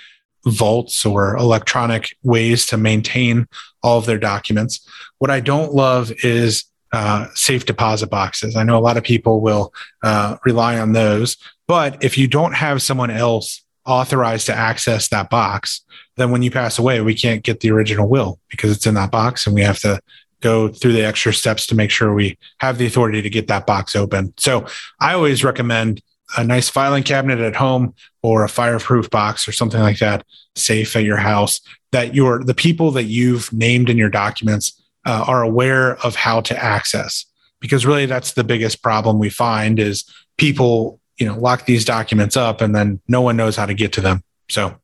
vaults 0.45 1.05
or 1.05 1.35
electronic 1.35 2.15
ways 2.23 2.65
to 2.67 2.77
maintain 2.77 3.47
all 3.83 3.99
of 3.99 4.05
their 4.05 4.17
documents. 4.17 4.87
What 5.19 5.31
I 5.31 5.39
don't 5.39 5.73
love 5.73 6.11
is 6.23 6.65
uh, 6.93 7.27
safe 7.35 7.65
deposit 7.65 8.09
boxes. 8.09 8.55
I 8.55 8.63
know 8.63 8.77
a 8.77 8.81
lot 8.81 8.97
of 8.97 9.03
people 9.03 9.39
will 9.41 9.73
uh, 10.03 10.37
rely 10.43 10.79
on 10.79 10.91
those, 10.91 11.37
but 11.67 12.03
if 12.03 12.17
you 12.17 12.27
don't 12.27 12.53
have 12.53 12.81
someone 12.81 13.11
else 13.11 13.63
authorized 13.85 14.47
to 14.47 14.53
access 14.53 15.07
that 15.07 15.29
box, 15.29 15.81
then 16.17 16.31
when 16.31 16.41
you 16.41 16.51
pass 16.51 16.77
away, 16.77 17.01
we 17.01 17.15
can't 17.15 17.43
get 17.43 17.61
the 17.61 17.71
original 17.71 18.07
will 18.07 18.39
because 18.49 18.71
it's 18.71 18.85
in 18.85 18.95
that 18.95 19.11
box 19.11 19.45
and 19.47 19.55
we 19.55 19.61
have 19.61 19.79
to 19.79 19.99
go 20.41 20.67
through 20.67 20.91
the 20.91 21.05
extra 21.05 21.33
steps 21.33 21.65
to 21.67 21.75
make 21.75 21.91
sure 21.91 22.13
we 22.13 22.37
have 22.59 22.77
the 22.77 22.85
authority 22.85 23.21
to 23.21 23.29
get 23.29 23.47
that 23.47 23.65
box 23.65 23.95
open. 23.95 24.33
So 24.37 24.65
I 24.99 25.13
always 25.13 25.43
recommend 25.43 26.01
a 26.37 26.43
nice 26.43 26.69
filing 26.69 27.03
cabinet 27.03 27.39
at 27.39 27.55
home 27.55 27.93
or 28.21 28.43
a 28.43 28.49
fireproof 28.49 29.09
box 29.09 29.47
or 29.47 29.51
something 29.51 29.81
like 29.81 29.99
that 29.99 30.25
safe 30.55 30.95
at 30.95 31.03
your 31.03 31.17
house 31.17 31.61
that 31.91 32.15
your 32.15 32.43
the 32.43 32.53
people 32.53 32.91
that 32.91 33.03
you've 33.03 33.51
named 33.53 33.89
in 33.89 33.97
your 33.97 34.09
documents 34.09 34.81
uh, 35.05 35.25
are 35.27 35.41
aware 35.41 35.97
of 36.05 36.15
how 36.15 36.41
to 36.41 36.63
access. 36.63 37.25
Because 37.59 37.85
really 37.85 38.05
that's 38.05 38.33
the 38.33 38.43
biggest 38.43 38.81
problem 38.81 39.19
we 39.19 39.29
find 39.29 39.79
is 39.79 40.03
people 40.37 40.99
you 41.17 41.25
know 41.25 41.37
lock 41.37 41.65
these 41.65 41.85
documents 41.85 42.35
up 42.35 42.61
and 42.61 42.75
then 42.75 42.99
no 43.07 43.21
one 43.21 43.37
knows 43.37 43.55
how 43.55 43.65
to 43.65 43.73
get 43.73 43.93
to 43.93 44.01
them. 44.01 44.23
So 44.49 44.75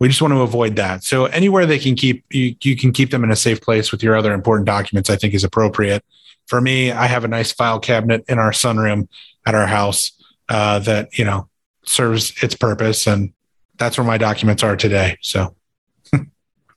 we 0.00 0.08
just 0.08 0.20
want 0.20 0.32
to 0.32 0.40
avoid 0.40 0.76
that. 0.76 1.02
So 1.02 1.26
anywhere 1.26 1.64
they 1.64 1.78
can 1.78 1.94
keep 1.94 2.24
you, 2.30 2.54
you 2.62 2.76
can 2.76 2.92
keep 2.92 3.10
them 3.10 3.24
in 3.24 3.30
a 3.30 3.36
safe 3.36 3.60
place 3.60 3.90
with 3.90 4.02
your 4.02 4.16
other 4.16 4.34
important 4.34 4.66
documents 4.66 5.10
i 5.10 5.16
think 5.16 5.34
is 5.34 5.44
appropriate. 5.44 6.04
For 6.46 6.60
me 6.60 6.92
i 6.92 7.06
have 7.06 7.24
a 7.24 7.28
nice 7.28 7.52
file 7.52 7.78
cabinet 7.78 8.24
in 8.28 8.38
our 8.38 8.50
sunroom 8.50 9.08
at 9.46 9.54
our 9.54 9.66
house 9.66 10.12
uh, 10.48 10.78
that 10.80 11.16
you 11.18 11.24
know 11.24 11.48
serves 11.84 12.32
its 12.42 12.54
purpose 12.54 13.06
and 13.06 13.32
that's 13.76 13.98
where 13.98 14.06
my 14.06 14.18
documents 14.18 14.62
are 14.62 14.76
today 14.76 15.16
so 15.20 15.54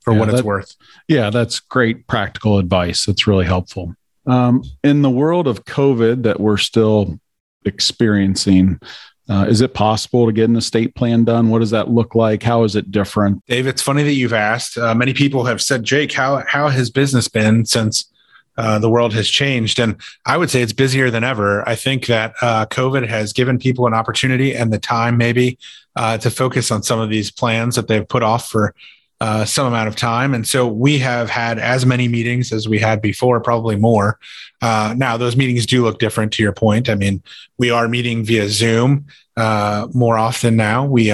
for 0.02 0.14
yeah, 0.14 0.20
what 0.20 0.30
it's 0.30 0.42
worth 0.42 0.76
yeah 1.08 1.30
that's 1.30 1.60
great 1.60 2.08
practical 2.08 2.58
advice 2.58 3.06
that's 3.06 3.28
really 3.28 3.46
helpful 3.46 3.96
um, 4.26 4.64
in 4.84 5.02
the 5.02 5.10
world 5.10 5.48
of 5.48 5.64
covid 5.66 6.24
that 6.24 6.40
we're 6.40 6.58
still 6.58 7.20
experiencing 7.66 8.80
uh, 9.30 9.46
is 9.50 9.60
it 9.62 9.74
possible 9.74 10.26
to 10.26 10.32
get 10.32 10.50
an 10.50 10.56
estate 10.56 10.96
plan 10.96 11.26
done? 11.26 11.50
What 11.50 11.60
does 11.60 11.72
that 11.72 11.90
look 11.90 12.16
like? 12.16 12.44
How 12.44 12.64
is 12.64 12.76
it 12.78 12.92
different? 12.92 13.46
Dave, 13.46 13.68
it's 13.68 13.82
funny 13.82 14.04
that 14.04 14.14
you've 14.14 14.34
asked. 14.34 14.78
Uh, 14.78 14.96
many 14.96 15.14
people 15.14 15.44
have 15.44 15.62
said, 15.62 15.84
Jake, 15.84 16.14
how 16.14 16.44
how 16.48 16.70
has 16.70 16.90
business 16.90 17.28
been 17.28 17.66
since 17.66 18.10
uh, 18.58 18.80
the 18.80 18.90
world 18.90 19.14
has 19.14 19.30
changed. 19.30 19.80
And 19.80 19.96
I 20.26 20.38
would 20.38 20.50
say 20.50 20.62
it's 20.62 20.74
busier 20.74 21.10
than 21.10 21.24
ever. 21.24 21.68
I 21.68 21.76
think 21.76 22.08
that 22.08 22.34
uh, 22.42 22.66
COVID 22.68 23.08
has 23.08 23.34
given 23.34 23.60
people 23.60 23.88
an 23.88 23.94
opportunity 23.94 24.56
and 24.56 24.74
the 24.74 24.80
time, 24.80 25.18
maybe, 25.18 25.58
uh, 25.96 26.18
to 26.20 26.30
focus 26.30 26.72
on 26.72 26.84
some 26.84 27.00
of 27.00 27.10
these 27.10 27.32
plans 27.32 27.76
that 27.76 27.88
they've 27.88 28.08
put 28.08 28.24
off 28.24 28.50
for 28.50 28.74
uh, 29.20 29.46
some 29.46 29.66
amount 29.66 29.88
of 29.88 29.96
time. 29.96 30.34
And 30.34 30.48
so 30.48 30.68
we 30.68 31.00
have 31.00 31.30
had 31.30 31.58
as 31.58 31.86
many 31.86 32.08
meetings 32.08 32.52
as 32.52 32.68
we 32.68 32.78
had 32.80 33.02
before, 33.02 33.40
probably 33.40 33.76
more. 33.76 34.20
Uh, 34.62 34.94
now, 34.96 35.18
those 35.18 35.36
meetings 35.36 35.66
do 35.66 35.84
look 35.84 36.00
different 36.00 36.34
to 36.34 36.44
your 36.44 36.54
point. 36.54 36.88
I 36.90 36.96
mean, 36.96 37.24
we 37.58 37.72
are 37.72 37.88
meeting 37.88 38.24
via 38.24 38.48
Zoom 38.48 39.08
more 39.38 40.18
often 40.18 40.56
now. 40.56 40.86
We 40.86 41.12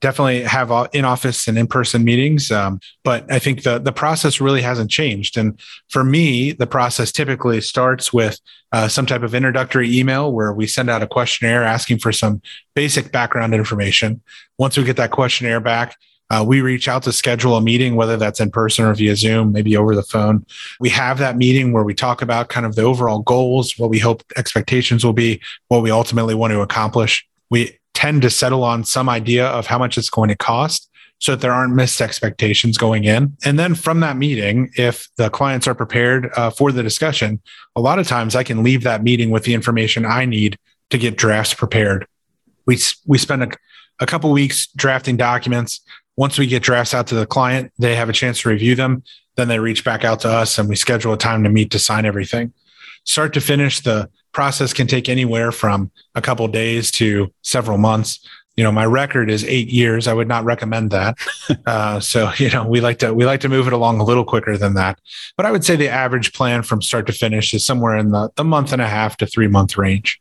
definitely 0.00 0.42
have 0.42 0.72
in 0.92 1.04
office 1.04 1.46
and 1.46 1.58
in 1.58 1.66
person 1.66 2.04
meetings. 2.04 2.50
Um, 2.50 2.80
but 3.04 3.30
I 3.30 3.38
think 3.38 3.62
the 3.62 3.78
the 3.78 3.92
process 3.92 4.40
really 4.40 4.62
hasn't 4.62 4.90
changed. 4.90 5.36
And 5.36 5.60
for 5.88 6.04
me, 6.04 6.52
the 6.52 6.66
process 6.66 7.12
typically 7.12 7.60
starts 7.60 8.12
with 8.12 8.40
uh, 8.72 8.88
some 8.88 9.06
type 9.06 9.22
of 9.22 9.34
introductory 9.34 9.98
email 9.98 10.32
where 10.32 10.52
we 10.52 10.66
send 10.66 10.90
out 10.90 11.02
a 11.02 11.06
questionnaire 11.06 11.64
asking 11.64 11.98
for 11.98 12.12
some 12.12 12.40
basic 12.74 13.12
background 13.12 13.54
information. 13.54 14.22
Once 14.58 14.76
we 14.76 14.84
get 14.84 14.96
that 14.96 15.10
questionnaire 15.10 15.60
back. 15.60 15.96
Uh, 16.32 16.44
we 16.46 16.60
reach 16.60 16.86
out 16.86 17.02
to 17.02 17.12
schedule 17.12 17.56
a 17.56 17.60
meeting, 17.60 17.96
whether 17.96 18.16
that's 18.16 18.38
in 18.38 18.52
person 18.52 18.84
or 18.84 18.94
via 18.94 19.16
Zoom, 19.16 19.50
maybe 19.50 19.76
over 19.76 19.96
the 19.96 20.02
phone. 20.04 20.46
We 20.78 20.88
have 20.90 21.18
that 21.18 21.36
meeting 21.36 21.72
where 21.72 21.82
we 21.82 21.92
talk 21.92 22.22
about 22.22 22.48
kind 22.48 22.64
of 22.64 22.76
the 22.76 22.82
overall 22.82 23.18
goals, 23.18 23.76
what 23.76 23.90
we 23.90 23.98
hope 23.98 24.22
expectations 24.36 25.04
will 25.04 25.12
be, 25.12 25.40
what 25.66 25.82
we 25.82 25.90
ultimately 25.90 26.36
want 26.36 26.52
to 26.52 26.60
accomplish. 26.60 27.26
We 27.50 27.79
tend 27.94 28.22
to 28.22 28.30
settle 28.30 28.64
on 28.64 28.84
some 28.84 29.08
idea 29.08 29.46
of 29.46 29.66
how 29.66 29.78
much 29.78 29.98
it's 29.98 30.10
going 30.10 30.28
to 30.28 30.36
cost 30.36 30.90
so 31.18 31.32
that 31.32 31.42
there 31.42 31.52
aren't 31.52 31.74
missed 31.74 32.00
expectations 32.00 32.78
going 32.78 33.04
in. 33.04 33.36
And 33.44 33.58
then 33.58 33.74
from 33.74 34.00
that 34.00 34.16
meeting, 34.16 34.70
if 34.76 35.08
the 35.16 35.28
clients 35.28 35.68
are 35.68 35.74
prepared 35.74 36.30
uh, 36.34 36.50
for 36.50 36.72
the 36.72 36.82
discussion, 36.82 37.42
a 37.76 37.80
lot 37.80 37.98
of 37.98 38.08
times 38.08 38.34
I 38.34 38.42
can 38.42 38.62
leave 38.62 38.82
that 38.84 39.02
meeting 39.02 39.30
with 39.30 39.44
the 39.44 39.52
information 39.52 40.06
I 40.06 40.24
need 40.24 40.56
to 40.88 40.98
get 40.98 41.16
drafts 41.16 41.52
prepared. 41.52 42.06
We, 42.66 42.78
we 43.06 43.18
spend 43.18 43.42
a, 43.42 43.50
a 44.00 44.06
couple 44.06 44.32
weeks 44.32 44.68
drafting 44.68 45.18
documents. 45.18 45.80
Once 46.16 46.38
we 46.38 46.46
get 46.46 46.62
drafts 46.62 46.94
out 46.94 47.06
to 47.08 47.14
the 47.14 47.26
client, 47.26 47.70
they 47.78 47.96
have 47.96 48.08
a 48.08 48.14
chance 48.14 48.40
to 48.40 48.48
review 48.48 48.74
them. 48.74 49.02
Then 49.36 49.48
they 49.48 49.58
reach 49.58 49.84
back 49.84 50.04
out 50.04 50.20
to 50.20 50.30
us 50.30 50.58
and 50.58 50.68
we 50.70 50.76
schedule 50.76 51.12
a 51.12 51.18
time 51.18 51.44
to 51.44 51.50
meet 51.50 51.70
to 51.72 51.78
sign 51.78 52.06
everything. 52.06 52.52
Start 53.04 53.34
to 53.34 53.40
finish, 53.40 53.80
the 53.80 54.08
process 54.32 54.72
can 54.72 54.86
take 54.86 55.08
anywhere 55.08 55.52
from 55.52 55.90
a 56.14 56.22
couple 56.22 56.46
days 56.48 56.90
to 56.92 57.32
several 57.42 57.78
months. 57.78 58.26
You 58.56 58.64
know 58.64 58.72
my 58.72 58.84
record 58.84 59.30
is 59.30 59.44
eight 59.44 59.68
years. 59.68 60.06
I 60.06 60.12
would 60.12 60.28
not 60.28 60.44
recommend 60.44 60.90
that. 60.90 61.16
Uh, 61.66 62.00
so 62.00 62.30
you 62.36 62.48
know 62.50 62.66
we 62.66 62.80
like 62.80 62.98
to 62.98 63.12
we 63.12 63.24
like 63.24 63.40
to 63.40 63.48
move 63.48 63.66
it 63.66 63.72
along 63.72 64.00
a 64.00 64.04
little 64.04 64.24
quicker 64.24 64.56
than 64.56 64.74
that. 64.74 64.98
But 65.36 65.46
i 65.46 65.50
would 65.50 65.64
say 65.64 65.76
the 65.76 65.88
average 65.88 66.32
plan 66.32 66.62
from 66.62 66.80
start 66.80 67.06
to 67.08 67.12
finish 67.12 67.52
is 67.52 67.64
somewhere 67.64 67.96
in 67.96 68.10
the, 68.10 68.30
the 68.36 68.44
month 68.44 68.72
and 68.72 68.80
a 68.80 68.86
half 68.86 69.16
to 69.18 69.26
three 69.26 69.48
month 69.48 69.76
range. 69.76 70.20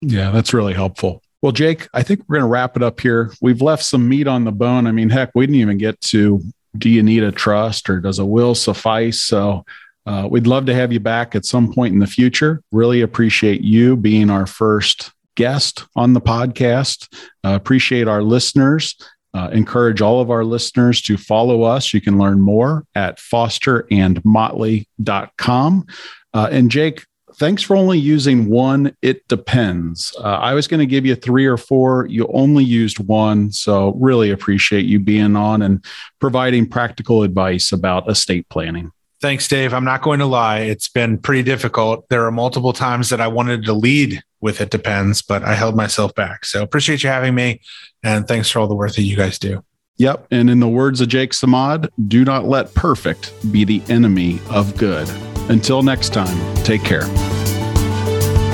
Yeah 0.00 0.30
that's 0.30 0.52
really 0.52 0.74
helpful. 0.74 1.22
Well 1.42 1.52
jake 1.52 1.88
i 1.94 2.02
think 2.02 2.24
we're 2.28 2.36
going 2.36 2.48
to 2.48 2.52
wrap 2.52 2.76
it 2.76 2.82
up 2.82 3.00
here. 3.00 3.32
We've 3.40 3.62
left 3.62 3.84
some 3.84 4.08
meat 4.08 4.26
on 4.26 4.44
the 4.44 4.52
bone. 4.52 4.86
I 4.86 4.92
mean 4.92 5.10
heck 5.10 5.30
we 5.34 5.46
didn't 5.46 5.60
even 5.60 5.78
get 5.78 6.00
to 6.12 6.40
do 6.76 6.90
you 6.90 7.02
need 7.02 7.22
a 7.22 7.32
trust 7.32 7.88
or 7.88 8.00
does 8.00 8.18
a 8.18 8.24
will 8.24 8.54
suffice? 8.54 9.22
So 9.22 9.64
uh, 10.06 10.28
we'd 10.30 10.46
love 10.46 10.66
to 10.66 10.74
have 10.74 10.92
you 10.92 11.00
back 11.00 11.34
at 11.34 11.44
some 11.44 11.72
point 11.72 11.92
in 11.94 12.00
the 12.00 12.06
future. 12.06 12.62
Really 12.72 13.00
appreciate 13.00 13.62
you 13.62 13.96
being 13.96 14.30
our 14.30 14.46
first 14.46 15.10
guest 15.34 15.84
on 15.96 16.12
the 16.12 16.20
podcast. 16.20 17.12
Uh, 17.44 17.54
appreciate 17.54 18.06
our 18.06 18.22
listeners. 18.22 18.94
Uh, 19.32 19.48
encourage 19.52 20.00
all 20.00 20.20
of 20.20 20.30
our 20.30 20.44
listeners 20.44 21.02
to 21.02 21.16
follow 21.16 21.62
us. 21.62 21.92
You 21.92 22.00
can 22.00 22.18
learn 22.18 22.40
more 22.40 22.86
at 22.94 23.18
fosterandmotley.com. 23.18 25.86
Uh, 26.32 26.48
and 26.52 26.70
Jake, 26.70 27.04
thanks 27.34 27.62
for 27.62 27.74
only 27.74 27.98
using 27.98 28.46
one. 28.46 28.96
It 29.02 29.26
depends. 29.26 30.14
Uh, 30.18 30.22
I 30.22 30.54
was 30.54 30.68
going 30.68 30.78
to 30.78 30.86
give 30.86 31.04
you 31.04 31.16
three 31.16 31.46
or 31.46 31.56
four. 31.56 32.06
You 32.06 32.28
only 32.32 32.62
used 32.62 33.00
one. 33.00 33.50
So, 33.50 33.94
really 33.94 34.30
appreciate 34.30 34.84
you 34.84 35.00
being 35.00 35.34
on 35.34 35.62
and 35.62 35.84
providing 36.20 36.68
practical 36.68 37.24
advice 37.24 37.72
about 37.72 38.08
estate 38.08 38.48
planning. 38.50 38.92
Thanks, 39.24 39.48
Dave. 39.48 39.72
I'm 39.72 39.86
not 39.86 40.02
going 40.02 40.18
to 40.18 40.26
lie. 40.26 40.58
It's 40.58 40.86
been 40.86 41.16
pretty 41.16 41.42
difficult. 41.42 42.06
There 42.10 42.26
are 42.26 42.30
multiple 42.30 42.74
times 42.74 43.08
that 43.08 43.22
I 43.22 43.26
wanted 43.26 43.64
to 43.64 43.72
lead 43.72 44.22
with 44.42 44.60
It 44.60 44.68
Depends, 44.68 45.22
but 45.22 45.42
I 45.42 45.54
held 45.54 45.74
myself 45.74 46.14
back. 46.14 46.44
So 46.44 46.62
appreciate 46.62 47.02
you 47.02 47.08
having 47.08 47.34
me. 47.34 47.62
And 48.02 48.28
thanks 48.28 48.50
for 48.50 48.58
all 48.58 48.68
the 48.68 48.74
work 48.74 48.92
that 48.96 49.02
you 49.02 49.16
guys 49.16 49.38
do. 49.38 49.64
Yep. 49.96 50.26
And 50.30 50.50
in 50.50 50.60
the 50.60 50.68
words 50.68 51.00
of 51.00 51.08
Jake 51.08 51.30
Samad, 51.30 51.88
do 52.06 52.22
not 52.22 52.44
let 52.44 52.74
perfect 52.74 53.32
be 53.50 53.64
the 53.64 53.80
enemy 53.88 54.40
of 54.50 54.76
good. 54.76 55.08
Until 55.48 55.82
next 55.82 56.12
time, 56.12 56.54
take 56.56 56.84
care. 56.84 57.04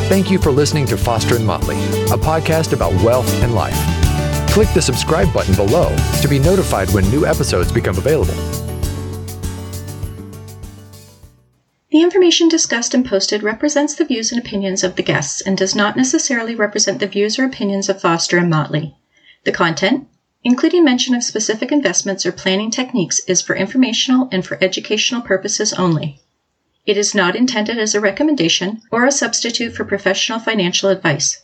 Thank 0.07 0.31
you 0.31 0.39
for 0.39 0.53
listening 0.53 0.87
to 0.87 0.97
Foster 0.97 1.35
and 1.35 1.45
Motley, 1.45 1.79
a 2.13 2.17
podcast 2.17 2.73
about 2.73 2.93
wealth 3.03 3.29
and 3.43 3.57
life. 3.57 3.75
Click 4.51 4.69
the 4.73 4.83
subscribe 4.83 5.33
button 5.33 5.57
below 5.57 5.93
to 6.23 6.29
be 6.29 6.39
notified 6.39 6.89
when 6.91 7.11
new 7.11 7.27
episodes 7.27 7.73
become 7.73 7.99
available. 7.99 8.70
The 11.91 12.03
information 12.03 12.49
discussed 12.49 12.95
and 12.95 13.05
posted 13.05 13.43
represents 13.43 13.97
the 13.97 14.05
views 14.05 14.31
and 14.31 14.41
opinions 14.41 14.85
of 14.85 14.95
the 14.95 15.03
guests 15.03 15.41
and 15.41 15.59
does 15.59 15.75
not 15.75 15.97
necessarily 15.97 16.55
represent 16.55 17.01
the 17.01 17.09
views 17.09 17.37
or 17.37 17.45
opinions 17.45 17.89
of 17.89 18.01
Foster 18.01 18.39
and 18.39 18.49
Motley. 18.49 18.95
The 19.43 19.51
content, 19.51 20.07
including 20.45 20.85
mention 20.85 21.17
of 21.17 21.25
specific 21.25 21.73
investments 21.73 22.25
or 22.25 22.31
planning 22.31 22.71
techniques, 22.71 23.21
is 23.27 23.43
for 23.43 23.57
informational 23.57 24.29
and 24.31 24.47
for 24.47 24.57
educational 24.63 25.21
purposes 25.21 25.73
only. 25.73 26.21
It 26.87 26.97
is 26.97 27.13
not 27.13 27.35
intended 27.35 27.77
as 27.77 27.95
a 27.95 28.01
recommendation 28.01 28.83
or 28.93 29.05
a 29.05 29.11
substitute 29.11 29.75
for 29.75 29.85
professional 29.85 30.39
financial 30.39 30.91
advice. 30.91 31.43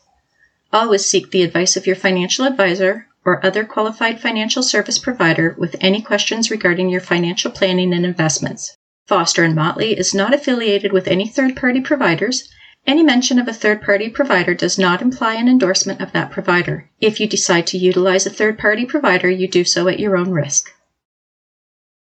Always 0.73 1.05
seek 1.05 1.33
the 1.33 1.43
advice 1.43 1.77
of 1.77 1.89
your 1.89 1.97
financial 1.97 2.47
advisor 2.47 3.09
or 3.25 3.45
other 3.45 3.65
qualified 3.65 4.21
financial 4.21 4.63
service 4.63 5.01
provider 5.01 5.57
with 5.59 5.75
any 5.81 6.01
questions 6.01 6.53
regarding 6.53 6.89
your 6.89 7.01
financial 7.01 7.51
planning 7.51 7.93
and 7.93 8.07
investments. 8.07 8.77
Foster 9.07 9.45
and 9.45 9.55
Motley 9.55 9.97
is 9.97 10.13
not 10.13 10.35
affiliated 10.35 10.93
with 10.93 11.07
any 11.07 11.29
third-party 11.29 11.81
providers. 11.83 12.49
Any 12.89 13.05
mention 13.05 13.39
of 13.39 13.47
a 13.47 13.53
third-party 13.53 14.09
provider 14.11 14.53
does 14.53 14.81
not 14.81 15.01
imply 15.01 15.35
an 15.35 15.49
endorsement 15.49 16.01
of 16.01 16.11
that 16.11 16.33
provider. 16.33 16.91
If 17.01 17.21
you 17.21 17.29
decide 17.29 17.69
to 17.69 17.79
utilize 17.79 18.27
a 18.27 18.31
third-party 18.31 18.87
provider, 18.87 19.31
you 19.31 19.47
do 19.47 19.63
so 19.63 19.87
at 19.87 20.01
your 20.01 20.17
own 20.17 20.31
risk. 20.31 20.73